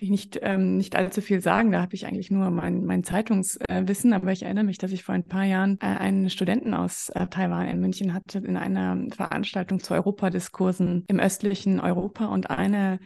[0.00, 1.72] nicht, ähm, nicht allzu viel sagen.
[1.72, 4.12] Da habe ich eigentlich nur mein, mein Zeitungswissen.
[4.12, 7.26] Aber ich erinnere mich, dass ich vor ein paar Jahren äh, einen Studenten aus äh,
[7.26, 12.98] Taiwan in München hatte in einer Veranstaltung zu Europadiskursen im östlichen Europa und eine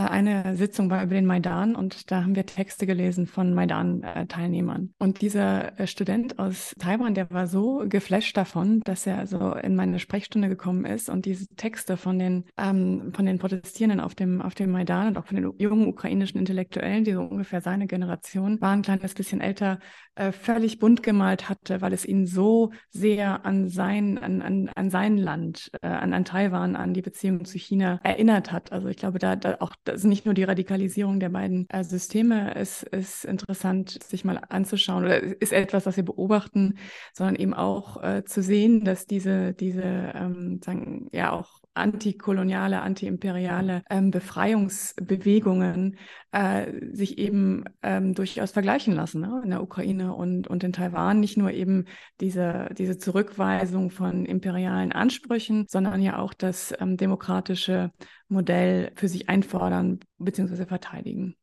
[0.00, 4.94] eine Sitzung war über den Maidan und da haben wir Texte gelesen von Maidan-Teilnehmern.
[4.98, 9.76] Und dieser äh, Student aus Taiwan, der war so geflasht davon, dass er also in
[9.76, 14.40] meine Sprechstunde gekommen ist und diese Texte von den, ähm, von den Protestierenden auf dem,
[14.40, 18.60] auf dem Maidan und auch von den jungen ukrainischen Intellektuellen, die so ungefähr seine Generation
[18.60, 19.78] waren, ein kleines bisschen älter,
[20.14, 24.90] äh, völlig bunt gemalt hatte, weil es ihn so sehr an sein, an, an, an
[24.90, 28.72] sein Land, äh, an, an Taiwan, an die Beziehung zu China erinnert hat.
[28.72, 32.54] Also ich glaube, da, da auch das nicht nur die Radikalisierung der beiden äh, Systeme.
[32.54, 35.04] Ist, ist interessant, sich mal anzuschauen.
[35.04, 36.78] Oder ist etwas, was wir beobachten,
[37.12, 43.82] sondern eben auch äh, zu sehen, dass diese, diese ähm, sagen, ja auch antikoloniale, antiimperiale
[43.88, 45.96] ähm, Befreiungsbewegungen
[46.32, 49.40] äh, sich eben ähm, durchaus vergleichen lassen ne?
[49.44, 51.20] in der Ukraine und, und in Taiwan.
[51.20, 51.86] Nicht nur eben
[52.20, 57.90] diese, diese Zurückweisung von imperialen Ansprüchen, sondern ja auch das ähm, demokratische
[58.28, 60.66] Modell für sich einfordern bzw.
[60.66, 61.36] verteidigen.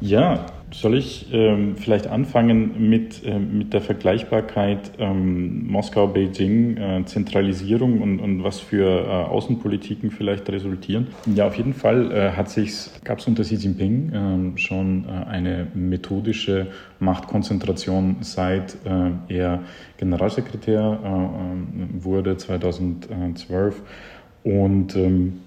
[0.00, 8.00] Ja, soll ich ähm, vielleicht anfangen mit, äh, mit der Vergleichbarkeit ähm, Moskau-Beijing, äh, Zentralisierung
[8.00, 11.08] und, und was für äh, Außenpolitiken vielleicht resultieren?
[11.34, 12.32] Ja, auf jeden Fall äh,
[13.04, 16.68] gab es unter Xi Jinping ähm, schon äh, eine methodische
[17.00, 19.60] Machtkonzentration, seit äh, er
[19.98, 23.82] Generalsekretär ähm, wurde 2012
[24.44, 25.40] und ähm,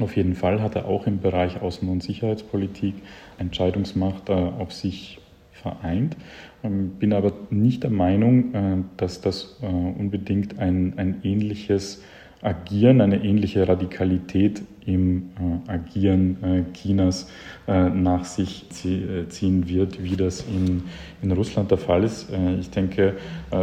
[0.00, 2.94] auf jeden Fall hat er auch im Bereich Außen- und Sicherheitspolitik
[3.38, 5.20] Entscheidungsmacht äh, auf sich
[5.52, 6.16] vereint.
[6.64, 12.02] Ähm, bin aber nicht der Meinung, äh, dass das äh, unbedingt ein, ein ähnliches
[12.42, 15.30] Agieren, eine ähnliche Radikalität im
[15.66, 17.26] Agieren Chinas
[17.66, 20.82] nach sich ziehen wird, wie das in,
[21.22, 22.28] in Russland der Fall ist.
[22.60, 23.14] Ich denke,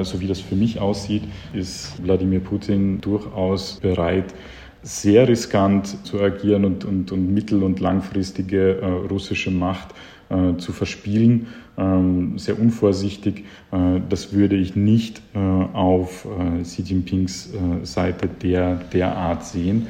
[0.01, 1.21] so wie das für mich aussieht,
[1.53, 4.33] ist Wladimir Putin durchaus bereit,
[4.83, 9.89] sehr riskant zu agieren und, und, und mittel- und langfristige äh, russische Macht
[10.29, 13.45] äh, zu verspielen, ähm, sehr unvorsichtig.
[13.71, 19.87] Äh, das würde ich nicht äh, auf äh, Xi Jinpings äh, Seite der, derart sehen.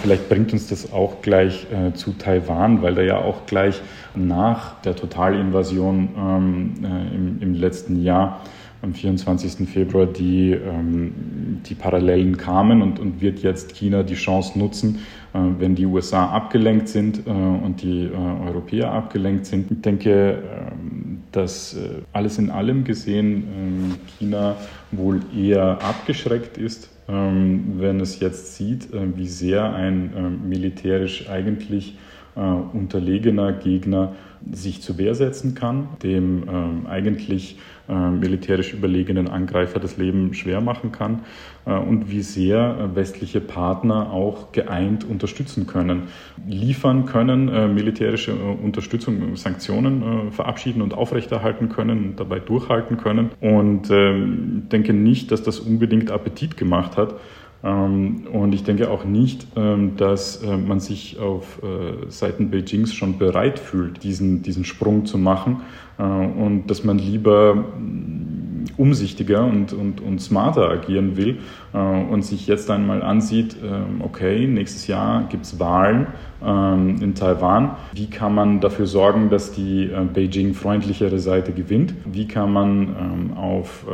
[0.00, 3.80] vielleicht bringt uns das auch gleich zu Taiwan, weil da ja auch gleich
[4.14, 8.42] nach der Totalinvasion ähm, im, im letzten Jahr
[8.82, 9.68] am 24.
[9.68, 14.98] Februar die, ähm, die Parallelen kamen und, und wird jetzt China die Chance nutzen,
[15.32, 19.70] äh, wenn die USA abgelenkt sind äh, und die äh, Europäer abgelenkt sind.
[19.70, 21.76] Ich denke, ähm, dass
[22.12, 24.56] alles in allem gesehen ähm, China
[24.90, 31.96] wohl eher abgeschreckt ist, ähm, wenn es jetzt sieht, wie sehr ein militärisch eigentlich
[32.34, 34.14] unterlegener Gegner
[34.50, 40.60] sich zur Wehr setzen kann, dem ähm, eigentlich äh, militärisch überlegenen Angreifer das Leben schwer
[40.60, 41.20] machen kann
[41.66, 46.04] äh, und wie sehr äh, westliche Partner auch geeint unterstützen können,
[46.46, 53.30] liefern können, äh, militärische äh, Unterstützung, Sanktionen verabschieden und aufrechterhalten können und dabei durchhalten können.
[53.40, 57.16] Und ähm, denke nicht, dass das unbedingt Appetit gemacht hat.
[57.64, 62.92] Ähm, und ich denke auch nicht, ähm, dass äh, man sich auf äh, Seiten Beijings
[62.92, 65.60] schon bereit fühlt, diesen, diesen Sprung zu machen
[65.98, 71.38] äh, und dass man lieber mm, umsichtiger und, und, und smarter agieren will
[71.72, 76.06] und sich jetzt einmal ansieht, ähm, okay, nächstes Jahr gibt es Wahlen
[76.40, 77.76] in Taiwan.
[77.92, 81.94] Wie kann man dafür sorgen, dass die Beijing-freundlichere Seite gewinnt?
[82.04, 83.84] Wie kann man auf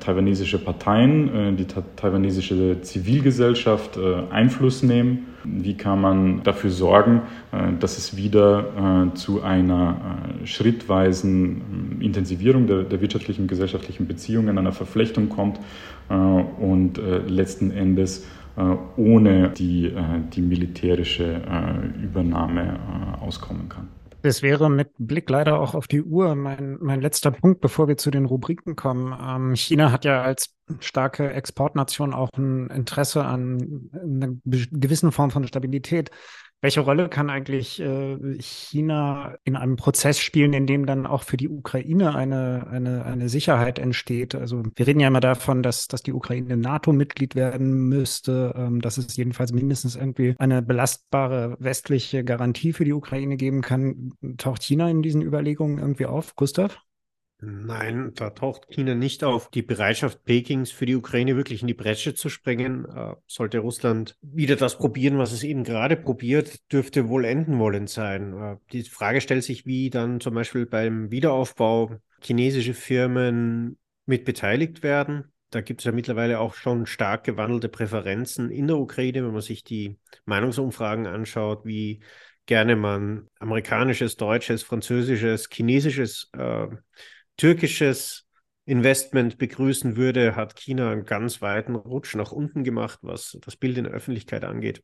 [0.00, 5.26] taiwanesische Parteien, äh, die taiwanesische Zivilgesellschaft äh, Einfluss nehmen?
[5.44, 7.22] Wie kann man dafür sorgen,
[7.80, 15.30] dass es wieder zu einer schrittweisen Intensivierung der, der wirtschaftlichen und gesellschaftlichen Beziehungen, einer Verflechtung
[15.30, 15.58] kommt
[16.10, 18.26] und letzten Endes
[18.98, 19.90] ohne die,
[20.34, 21.40] die militärische
[22.02, 22.78] Übernahme
[23.22, 23.99] auskommen kann?
[24.22, 27.96] Das wäre mit Blick leider auch auf die Uhr mein, mein letzter Punkt, bevor wir
[27.96, 29.16] zu den Rubriken kommen.
[29.18, 35.46] Ähm, China hat ja als starke Exportnation auch ein Interesse an einer gewissen Form von
[35.46, 36.10] Stabilität.
[36.62, 41.38] Welche Rolle kann eigentlich äh, China in einem Prozess spielen, in dem dann auch für
[41.38, 44.34] die Ukraine eine, eine, eine Sicherheit entsteht?
[44.34, 48.98] Also wir reden ja immer davon, dass, dass die Ukraine NATO-Mitglied werden müsste, ähm, dass
[48.98, 54.12] es jedenfalls mindestens irgendwie eine belastbare westliche Garantie für die Ukraine geben kann.
[54.36, 56.36] Taucht China in diesen Überlegungen irgendwie auf?
[56.36, 56.78] Gustav?
[57.42, 59.50] Nein, da taucht China nicht auf.
[59.50, 64.14] Die Bereitschaft Pekings für die Ukraine wirklich in die Bresche zu sprengen, äh, sollte Russland
[64.20, 68.34] wieder das probieren, was es eben gerade probiert, dürfte wohl enden wollen sein.
[68.34, 74.82] Äh, die Frage stellt sich, wie dann zum Beispiel beim Wiederaufbau chinesische Firmen mit beteiligt
[74.82, 75.32] werden.
[75.48, 79.40] Da gibt es ja mittlerweile auch schon stark gewandelte Präferenzen in der Ukraine, wenn man
[79.40, 82.02] sich die Meinungsumfragen anschaut, wie
[82.44, 86.66] gerne man amerikanisches, deutsches, französisches, chinesisches äh,
[87.36, 88.26] türkisches
[88.64, 93.78] Investment begrüßen würde, hat China einen ganz weiten Rutsch nach unten gemacht, was das Bild
[93.78, 94.82] in der Öffentlichkeit angeht.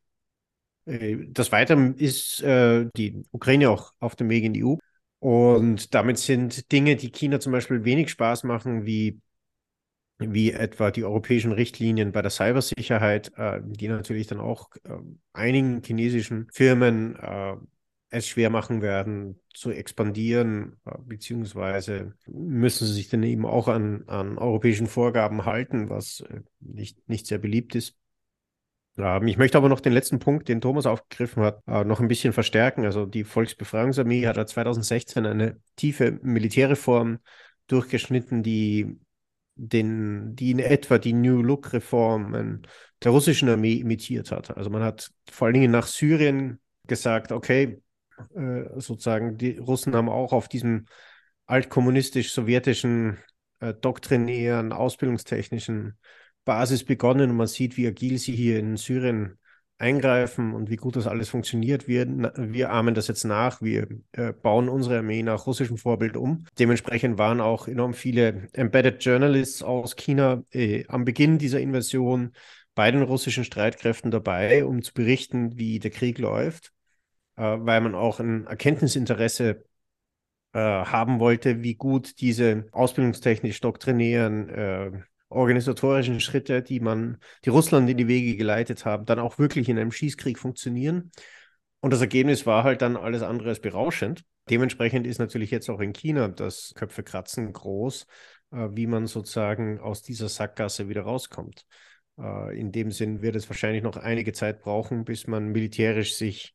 [0.87, 4.77] Äh, das Weitere ist äh, die Ukraine auch auf dem Weg in die EU.
[5.19, 9.21] Und damit sind Dinge, die China zum Beispiel wenig Spaß machen, wie,
[10.19, 14.99] wie etwa die europäischen Richtlinien bei der Cybersicherheit, äh, die natürlich dann auch äh,
[15.33, 17.57] einigen chinesischen Firmen äh,
[18.11, 24.05] es schwer machen werden zu expandieren, äh, beziehungsweise müssen sie sich dann eben auch an,
[24.07, 27.97] an europäischen Vorgaben halten, was äh, nicht, nicht sehr beliebt ist.
[28.97, 32.09] Ähm, ich möchte aber noch den letzten Punkt, den Thomas aufgegriffen hat, äh, noch ein
[32.09, 32.85] bisschen verstärken.
[32.85, 37.19] Also die Volksbefreiungsarmee hat 2016 eine tiefe Militärreform
[37.67, 38.99] durchgeschnitten, die
[39.57, 42.67] den, die in etwa die New Look-Reformen
[43.03, 44.57] der russischen Armee imitiert hat.
[44.57, 47.81] Also man hat vor allen Dingen nach Syrien gesagt, okay,
[48.35, 50.87] äh, sozusagen, die Russen haben auch auf diesem
[51.47, 53.19] altkommunistisch-sowjetischen,
[53.61, 55.99] äh, doktrinären, ausbildungstechnischen
[56.45, 59.39] Basis begonnen und man sieht, wie agil sie hier in Syrien
[59.79, 61.87] eingreifen und wie gut das alles funktioniert.
[61.87, 63.61] Wir, wir ahmen das jetzt nach.
[63.61, 66.47] Wir äh, bauen unsere Armee nach russischem Vorbild um.
[66.59, 72.33] Dementsprechend waren auch enorm viele Embedded Journalists aus China äh, am Beginn dieser Invasion
[72.75, 76.73] bei den russischen Streitkräften dabei, um zu berichten, wie der Krieg läuft
[77.37, 79.65] äh, weil man auch ein Erkenntnisinteresse
[80.53, 84.91] äh, haben wollte, wie gut diese ausbildungstechnisch doktrinären äh,
[85.29, 89.79] organisatorischen Schritte, die man, die Russland in die Wege geleitet haben, dann auch wirklich in
[89.79, 91.11] einem Schießkrieg funktionieren.
[91.81, 94.25] Und das Ergebnis war halt dann alles andere als berauschend.
[94.49, 98.07] Dementsprechend ist natürlich jetzt auch in China das Köpfekratzen groß,
[98.53, 101.67] äh, wie man sozusagen aus dieser Sackgasse wieder rauskommt.
[102.19, 106.55] Äh, in dem Sinn wird es wahrscheinlich noch einige Zeit brauchen, bis man militärisch sich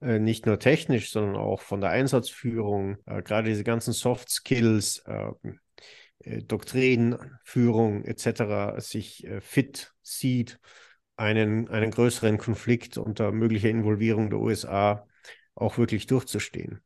[0.00, 6.42] nicht nur technisch, sondern auch von der Einsatzführung, äh, gerade diese ganzen Soft Skills, äh,
[6.42, 8.78] Doktrinenführung etc.
[8.78, 10.58] sich äh, fit sieht,
[11.16, 15.06] einen, einen größeren Konflikt unter möglicher Involvierung der USA
[15.54, 16.80] auch wirklich durchzustehen.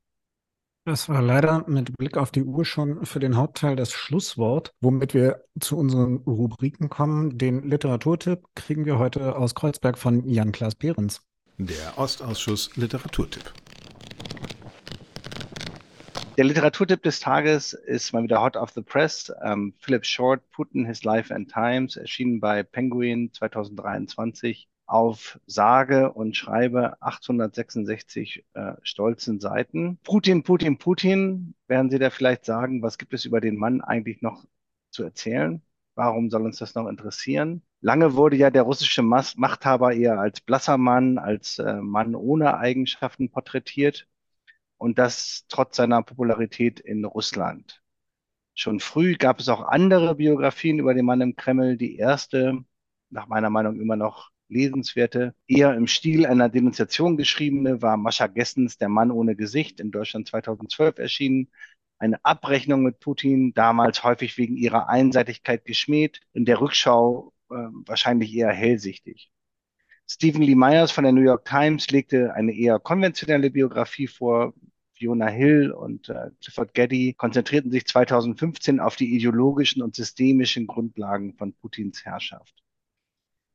[0.86, 5.14] Das war leider mit Blick auf die Uhr schon für den Hauptteil das Schlusswort, womit
[5.14, 7.38] wir zu unseren Rubriken kommen.
[7.38, 11.22] Den Literaturtipp kriegen wir heute aus Kreuzberg von Jan-Klaas Behrens.
[11.58, 13.52] Der Ostausschuss Literaturtipp.
[16.36, 19.32] Der Literaturtipp des Tages ist mal wieder hot off the press.
[19.40, 26.36] Ähm, Philip Short, Putin, His Life and Times, erschienen bei Penguin 2023 auf sage und
[26.36, 29.98] schreibe 866 äh, stolzen Seiten.
[30.02, 34.22] Putin, Putin, Putin, werden Sie da vielleicht sagen, was gibt es über den Mann eigentlich
[34.22, 34.44] noch
[34.90, 35.62] zu erzählen?
[35.94, 37.62] Warum soll uns das noch interessieren?
[37.84, 43.30] Lange wurde ja der russische Machthaber eher als blasser Mann, als äh, Mann ohne Eigenschaften
[43.30, 44.08] porträtiert
[44.78, 47.82] und das trotz seiner Popularität in Russland.
[48.54, 51.76] Schon früh gab es auch andere Biografien über den Mann im Kreml.
[51.76, 52.64] Die erste,
[53.10, 58.78] nach meiner Meinung immer noch lesenswerte, eher im Stil einer Denunziation geschriebene, war Mascha Gessens
[58.78, 61.50] Der Mann ohne Gesicht, in Deutschland 2012 erschienen.
[61.98, 67.33] Eine Abrechnung mit Putin, damals häufig wegen ihrer Einseitigkeit geschmäht, in der Rückschau
[67.86, 69.30] wahrscheinlich eher hellsichtig.
[70.06, 74.54] Stephen Lee Myers von der New York Times legte eine eher konventionelle Biografie vor.
[74.96, 81.34] Fiona Hill und äh, Clifford Geddy konzentrierten sich 2015 auf die ideologischen und systemischen Grundlagen
[81.34, 82.54] von Putins Herrschaft.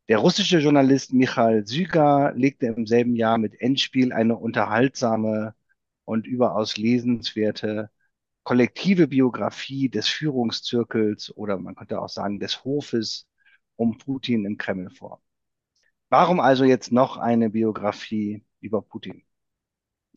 [0.09, 5.55] Der russische Journalist Michael Zyga legte im selben Jahr mit Endspiel eine unterhaltsame
[6.03, 7.89] und überaus lesenswerte
[8.43, 13.28] kollektive Biografie des Führungszirkels oder man könnte auch sagen des Hofes
[13.79, 15.21] um Putin im Kreml vor.
[16.09, 19.23] Warum also jetzt noch eine Biografie über Putin?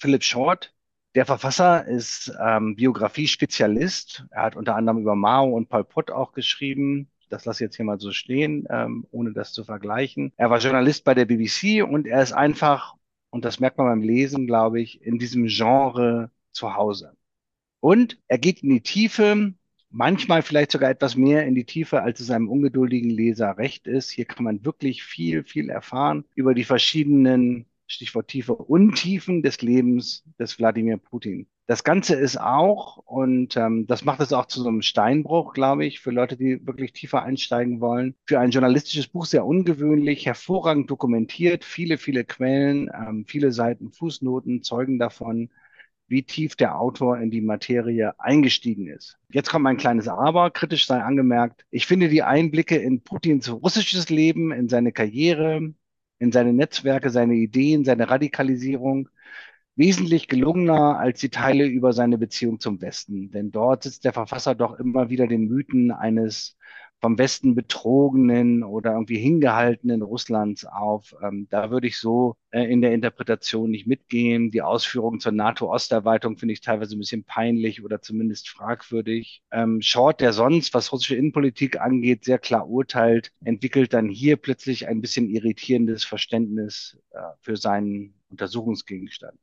[0.00, 0.74] Philip Short,
[1.14, 4.26] der Verfasser, ist ähm, Biografie-Spezialist.
[4.30, 7.76] Er hat unter anderem über Mao und Pol Pot auch geschrieben das lasse ich jetzt
[7.76, 10.32] hier mal so stehen, ähm, ohne das zu vergleichen.
[10.36, 12.94] Er war Journalist bei der BBC und er ist einfach,
[13.30, 17.16] und das merkt man beim Lesen, glaube ich, in diesem Genre zu Hause.
[17.80, 19.54] Und er geht in die Tiefe,
[19.92, 24.10] manchmal vielleicht sogar etwas mehr in die Tiefe, als es einem ungeduldigen Leser recht ist.
[24.10, 30.24] Hier kann man wirklich viel, viel erfahren über die verschiedenen Stichwort Tiefe Untiefen des Lebens
[30.38, 31.46] des Wladimir Putin.
[31.66, 35.84] Das Ganze ist auch, und ähm, das macht es auch zu so einem Steinbruch, glaube
[35.86, 40.90] ich, für Leute, die wirklich tiefer einsteigen wollen, für ein journalistisches Buch sehr ungewöhnlich, hervorragend
[40.90, 45.50] dokumentiert, viele, viele Quellen, ähm, viele Seiten Fußnoten zeugen davon,
[46.12, 49.18] wie tief der Autor in die Materie eingestiegen ist.
[49.30, 51.64] Jetzt kommt mein kleines Aber, kritisch sei angemerkt.
[51.70, 55.72] Ich finde die Einblicke in Putins russisches Leben, in seine Karriere,
[56.18, 59.08] in seine Netzwerke, seine Ideen, seine Radikalisierung
[59.74, 63.30] wesentlich gelungener als die Teile über seine Beziehung zum Westen.
[63.30, 66.58] Denn dort sitzt der Verfasser doch immer wieder den Mythen eines
[67.02, 71.14] vom Westen betrogenen oder irgendwie hingehaltenen Russlands auf.
[71.20, 74.52] Ähm, da würde ich so äh, in der Interpretation nicht mitgehen.
[74.52, 79.42] Die Ausführungen zur NATO-Osterweiterung finde ich teilweise ein bisschen peinlich oder zumindest fragwürdig.
[79.50, 84.86] Ähm, Short, der sonst, was russische Innenpolitik angeht, sehr klar urteilt, entwickelt dann hier plötzlich
[84.86, 89.38] ein bisschen irritierendes Verständnis äh, für seinen Untersuchungsgegenstand.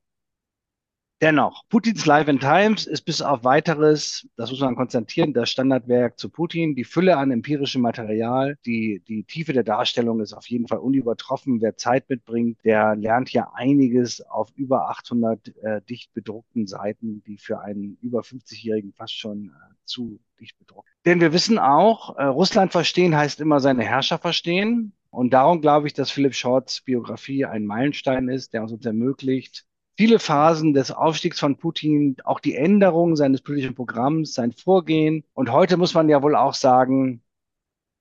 [1.21, 6.17] Dennoch, Putins Life and Times ist bis auf weiteres, das muss man konstatieren, das Standardwerk
[6.17, 6.75] zu Putin.
[6.75, 11.59] Die Fülle an empirischem Material, die, die Tiefe der Darstellung ist auf jeden Fall unübertroffen.
[11.59, 17.37] Wer Zeit mitbringt, der lernt hier einiges auf über 800 äh, dicht bedruckten Seiten, die
[17.37, 20.87] für einen über 50-Jährigen fast schon äh, zu dicht bedruckt.
[21.05, 24.93] Denn wir wissen auch, äh, Russland verstehen heißt immer seine Herrscher verstehen.
[25.09, 29.65] Und darum glaube ich, dass Philipp Shorts Biografie ein Meilenstein ist, der uns ermöglicht,
[29.99, 35.25] viele Phasen des Aufstiegs von Putin, auch die Änderung seines politischen Programms, sein Vorgehen.
[35.33, 37.21] Und heute muss man ja wohl auch sagen,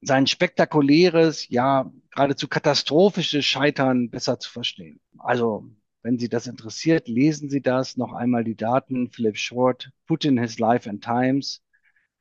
[0.01, 5.01] sein spektakuläres, ja geradezu katastrophisches Scheitern besser zu verstehen.
[5.18, 5.68] Also,
[6.03, 7.96] wenn Sie das interessiert, lesen Sie das.
[7.96, 9.11] Noch einmal die Daten.
[9.11, 11.64] Philip Short, Putin, His Life and Times,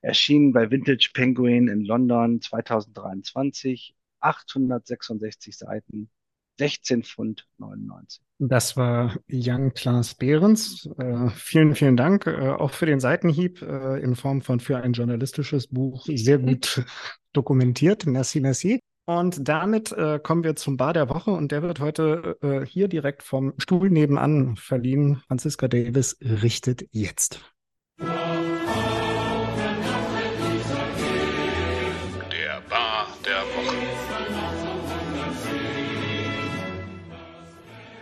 [0.01, 3.93] erschienen bei Vintage Penguin in London 2023.
[4.21, 6.09] 866 Seiten,
[6.58, 8.22] 16 Pfund 99.
[8.39, 10.88] Das war Jan Klaas Behrens.
[10.97, 14.93] Äh, vielen, vielen Dank äh, auch für den Seitenhieb äh, in Form von für ein
[14.93, 16.84] journalistisches Buch sehr gut
[17.34, 18.05] dokumentiert.
[18.05, 18.80] Merci, merci.
[19.05, 22.89] Und damit äh, kommen wir zum Bar der Woche und der wird heute äh, hier
[22.89, 25.22] direkt vom Stuhl nebenan verliehen.
[25.28, 27.39] Franziska Davis richtet jetzt.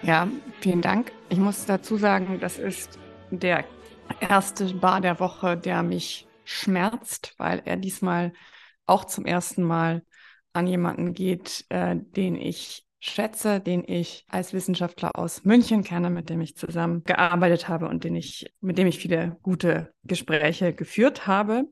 [0.05, 0.27] Ja,
[0.61, 1.11] vielen Dank.
[1.29, 2.99] Ich muss dazu sagen, das ist
[3.31, 3.65] der
[4.19, 8.31] erste Bar der Woche, der mich schmerzt, weil er diesmal
[8.85, 10.03] auch zum ersten Mal
[10.53, 16.29] an jemanden geht, äh, den ich schätze, den ich als Wissenschaftler aus München kenne, mit
[16.29, 21.25] dem ich zusammen gearbeitet habe und den ich, mit dem ich viele gute Gespräche geführt
[21.25, 21.63] habe.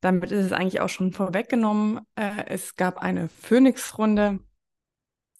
[0.00, 2.00] Damit ist es eigentlich auch schon vorweggenommen.
[2.16, 4.40] Äh, es gab eine Phoenix-Runde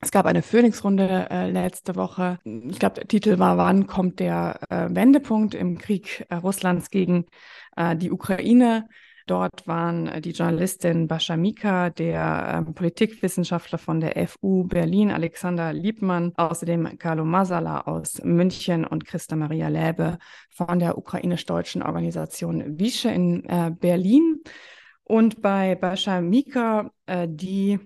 [0.01, 2.39] Es gab eine Phoenix-Runde äh, letzte Woche.
[2.45, 7.27] Ich glaube, der Titel war, wann kommt der äh, Wendepunkt im Krieg äh, Russlands gegen
[7.77, 8.89] äh, die Ukraine?
[9.27, 15.73] Dort waren äh, die Journalistin Bascha Mika, der äh, Politikwissenschaftler von der FU Berlin, Alexander
[15.73, 20.19] Liebmann, außerdem Carlo Masala aus München und Christa Maria Läbe
[20.51, 24.43] von der ukrainisch-deutschen Organisation Wische in äh, Berlin.
[25.03, 27.79] Und bei Bascha Mika, die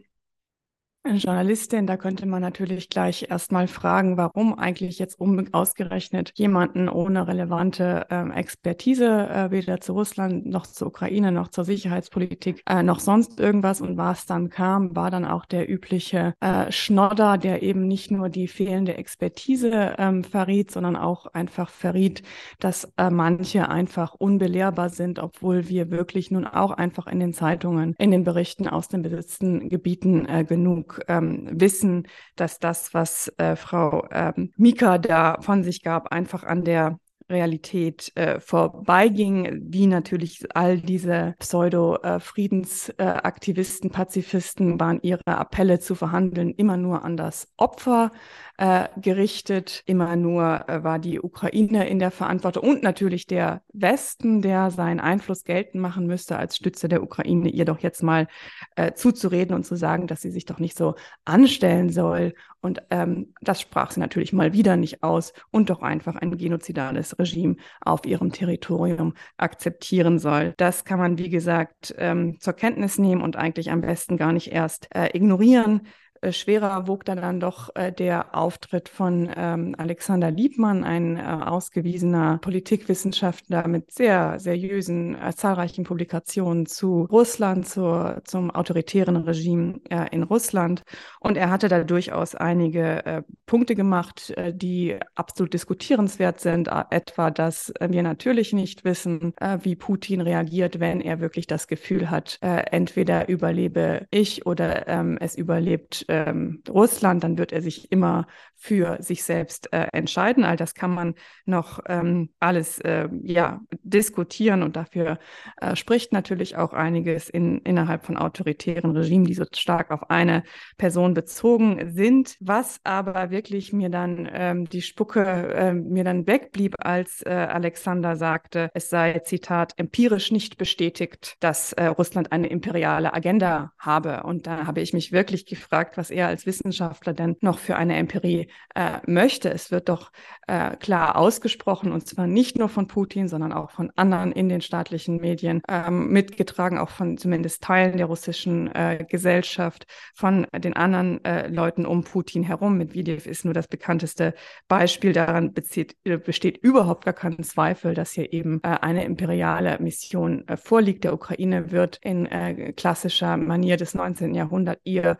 [1.04, 5.18] Journalistin, da könnte man natürlich gleich erstmal fragen, warum eigentlich jetzt
[5.52, 11.64] ausgerechnet jemanden ohne relevante ähm, Expertise äh, weder zu Russland noch zur Ukraine noch zur
[11.64, 13.80] Sicherheitspolitik äh, noch sonst irgendwas.
[13.80, 18.28] Und was dann kam, war dann auch der übliche äh, Schnodder, der eben nicht nur
[18.28, 22.22] die fehlende Expertise ähm, verriet, sondern auch einfach verriet,
[22.60, 27.96] dass äh, manche einfach unbelehrbar sind, obwohl wir wirklich nun auch einfach in den Zeitungen,
[27.98, 30.44] in den Berichten aus den besetzten Gebieten äh,
[30.92, 36.44] genug ähm, wissen, dass das, was äh, Frau ähm, Mika da von sich gab, einfach
[36.44, 36.98] an der
[37.30, 46.52] Realität äh, vorbeiging, wie natürlich all diese Pseudo-Friedensaktivisten, äh, Pazifisten waren ihre Appelle zu verhandeln
[46.52, 48.10] immer nur an das Opfer
[48.58, 49.82] äh, gerichtet.
[49.86, 55.00] Immer nur äh, war die Ukraine in der Verantwortung und natürlich der Westen, der seinen
[55.00, 58.28] Einfluss geltend machen müsste als Stütze der Ukraine, ihr doch jetzt mal
[58.76, 60.94] äh, zuzureden und zu sagen, dass sie sich doch nicht so
[61.24, 62.34] anstellen soll.
[62.62, 67.18] Und ähm, das sprach sie natürlich mal wieder nicht aus und doch einfach ein genozidales
[67.18, 70.54] Regime auf ihrem Territorium akzeptieren soll.
[70.56, 74.52] Das kann man, wie gesagt, ähm, zur Kenntnis nehmen und eigentlich am besten gar nicht
[74.52, 75.82] erst äh, ignorieren.
[76.22, 81.20] Äh, schwerer wog dann, dann doch äh, der Auftritt von ähm, Alexander Liebmann, ein äh,
[81.20, 90.06] ausgewiesener Politikwissenschaftler mit sehr seriösen, äh, zahlreichen Publikationen zu Russland, zur, zum autoritären Regime äh,
[90.12, 90.82] in Russland.
[91.18, 97.72] Und er hatte da durchaus einige äh, Punkte gemacht, die absolut diskutierenswert sind, etwa, dass
[97.80, 104.06] wir natürlich nicht wissen, wie Putin reagiert, wenn er wirklich das Gefühl hat, entweder überlebe
[104.10, 109.72] ich oder ähm, es überlebt ähm, Russland, dann wird er sich immer für sich selbst
[109.72, 110.44] äh, entscheiden.
[110.44, 111.14] All das kann man
[111.46, 115.18] noch ähm, alles äh, ja, diskutieren und dafür
[115.60, 120.44] äh, spricht natürlich auch einiges in, innerhalb von autoritären Regimen, die so stark auf eine
[120.76, 122.36] Person bezogen sind.
[122.40, 128.16] Was aber wirklich mir dann ähm, die Spucke äh, mir dann wegblieb, als äh, Alexander
[128.16, 134.22] sagte, es sei, Zitat, empirisch nicht bestätigt, dass äh, Russland eine imperiale Agenda habe.
[134.24, 137.94] Und da habe ich mich wirklich gefragt, was er als Wissenschaftler denn noch für eine
[137.94, 139.50] Empirie äh, möchte.
[139.50, 140.10] Es wird doch
[140.48, 144.62] äh, klar ausgesprochen und zwar nicht nur von Putin, sondern auch von anderen in den
[144.62, 151.24] staatlichen Medien, ähm, mitgetragen auch von zumindest Teilen der russischen äh, Gesellschaft, von den anderen
[151.24, 152.78] äh, Leuten um Putin herum.
[152.78, 154.34] Medvedev ist nur das bekannteste
[154.66, 155.12] Beispiel.
[155.12, 160.44] Daran bezieht, äh, besteht überhaupt gar kein Zweifel, dass hier eben äh, eine imperiale Mission
[160.56, 161.04] vorliegt.
[161.04, 162.28] Der Ukraine wird in
[162.74, 164.34] klassischer Manier des 19.
[164.34, 165.16] Jahrhunderts ihr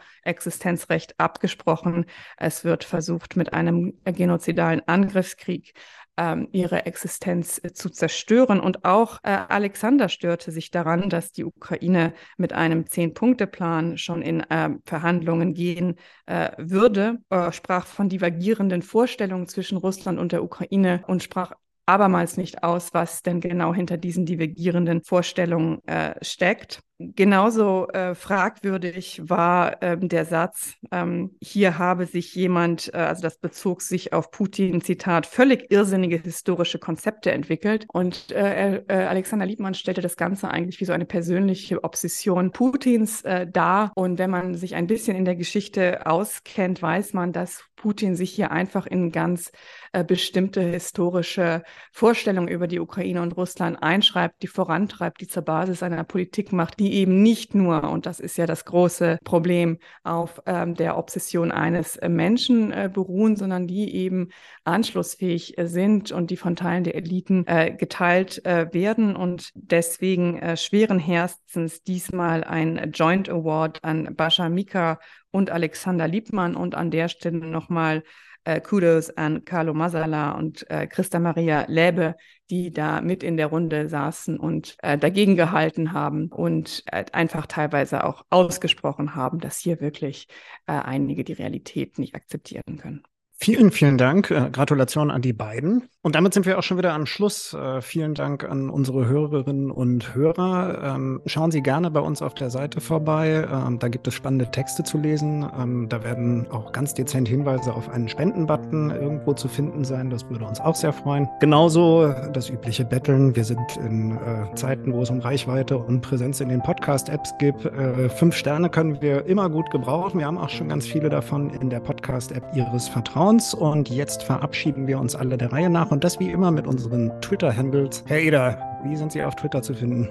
[0.72, 2.06] Existenzrecht abgesprochen.
[2.36, 5.74] Es wird versucht, mit einem genozidalen Angriffskrieg
[6.16, 8.60] ähm, ihre Existenz äh, zu zerstören.
[8.60, 14.40] Und auch äh, Alexander störte sich daran, dass die Ukraine mit einem Zehn-Punkte-Plan schon in
[14.40, 15.96] äh, Verhandlungen gehen
[16.26, 17.18] äh, würde,
[17.50, 21.52] sprach von divergierenden Vorstellungen zwischen Russland und der Ukraine und sprach
[21.86, 26.80] abermals nicht aus, was denn genau hinter diesen divergierenden Vorstellungen äh, steckt.
[27.16, 33.38] Genauso äh, fragwürdig war ähm, der Satz, ähm, hier habe sich jemand, äh, also das
[33.38, 37.86] bezog sich auf Putin, Zitat, völlig irrsinnige historische Konzepte entwickelt.
[37.92, 43.22] Und äh, äh Alexander Liebmann stellte das Ganze eigentlich wie so eine persönliche Obsession Putins
[43.22, 43.92] äh, dar.
[43.94, 48.30] Und wenn man sich ein bisschen in der Geschichte auskennt, weiß man, dass Putin sich
[48.30, 49.50] hier einfach in ganz
[49.92, 55.80] äh, bestimmte historische Vorstellungen über die Ukraine und Russland einschreibt, die vorantreibt, die zur Basis
[55.80, 60.42] seiner Politik macht, die eben nicht nur, und das ist ja das große Problem, auf
[60.46, 64.28] ähm, der Obsession eines äh, Menschen äh, beruhen, sondern die eben
[64.64, 69.16] anschlussfähig äh, sind und die von Teilen der Eliten äh, geteilt äh, werden.
[69.16, 76.54] Und deswegen schweren Herzens diesmal ein Joint Award an Bascha Mika und Alexander Liebmann.
[76.54, 78.02] Und an der Stelle nochmal
[78.44, 82.16] äh, Kudos an Carlo Masala und äh, Christa Maria Läbe,
[82.50, 87.46] die da mit in der Runde saßen und äh, dagegen gehalten haben und äh, einfach
[87.46, 90.28] teilweise auch ausgesprochen haben, dass hier wirklich
[90.66, 93.02] äh, einige die Realität nicht akzeptieren können.
[93.32, 94.30] Vielen, vielen Dank.
[94.30, 95.88] Äh, Gratulation an die beiden.
[96.04, 97.54] Und damit sind wir auch schon wieder am Schluss.
[97.54, 100.96] Äh, vielen Dank an unsere Hörerinnen und Hörer.
[100.96, 103.46] Ähm, schauen Sie gerne bei uns auf der Seite vorbei.
[103.48, 105.48] Ähm, da gibt es spannende Texte zu lesen.
[105.56, 110.10] Ähm, da werden auch ganz dezent Hinweise auf einen Spendenbutton irgendwo zu finden sein.
[110.10, 111.28] Das würde uns auch sehr freuen.
[111.38, 113.36] Genauso das übliche Betteln.
[113.36, 117.64] Wir sind in äh, Zeiten, wo es um Reichweite und Präsenz in den Podcast-Apps gibt.
[117.64, 120.18] Äh, fünf Sterne können wir immer gut gebrauchen.
[120.18, 123.54] Wir haben auch schon ganz viele davon in der Podcast-App Ihres Vertrauens.
[123.54, 127.12] Und jetzt verabschieden wir uns alle der Reihe nach und das wie immer mit unseren
[127.20, 128.02] Twitter-Handles.
[128.06, 130.08] Herr Eder, wie sind Sie auf Twitter zu finden?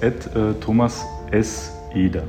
[0.00, 1.74] Ed, äh, Thomas S.
[1.94, 2.22] Eder.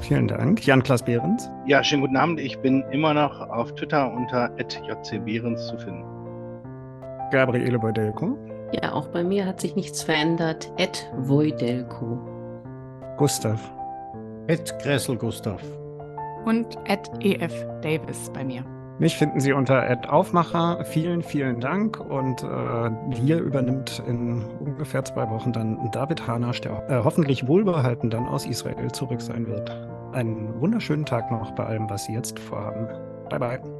[0.00, 0.66] Vielen Dank.
[0.66, 1.48] Jan-Klaas Behrens.
[1.66, 2.40] Ja, schönen guten Abend.
[2.40, 6.04] Ich bin immer noch auf Twitter unter @jcbehrens zu finden.
[7.30, 8.36] Gabriele Beudelko.
[8.72, 10.72] Ja, auch bei mir hat sich nichts verändert.
[10.76, 12.18] Ed Voidelko.
[13.16, 13.60] Gustav.
[14.48, 15.62] Ed Gressel Gustav.
[16.44, 18.64] Und Ed EF Davis bei mir.
[19.00, 19.82] Mich finden Sie unter
[20.12, 20.84] Aufmacher.
[20.84, 21.98] Vielen, vielen Dank.
[21.98, 28.10] Und äh, hier übernimmt in ungefähr zwei Wochen dann David Hanasch, der äh, hoffentlich wohlbehalten
[28.10, 29.70] dann aus Israel zurück sein wird.
[30.12, 32.88] Einen wunderschönen Tag noch bei allem, was Sie jetzt vorhaben.
[33.30, 33.79] Bye, bye.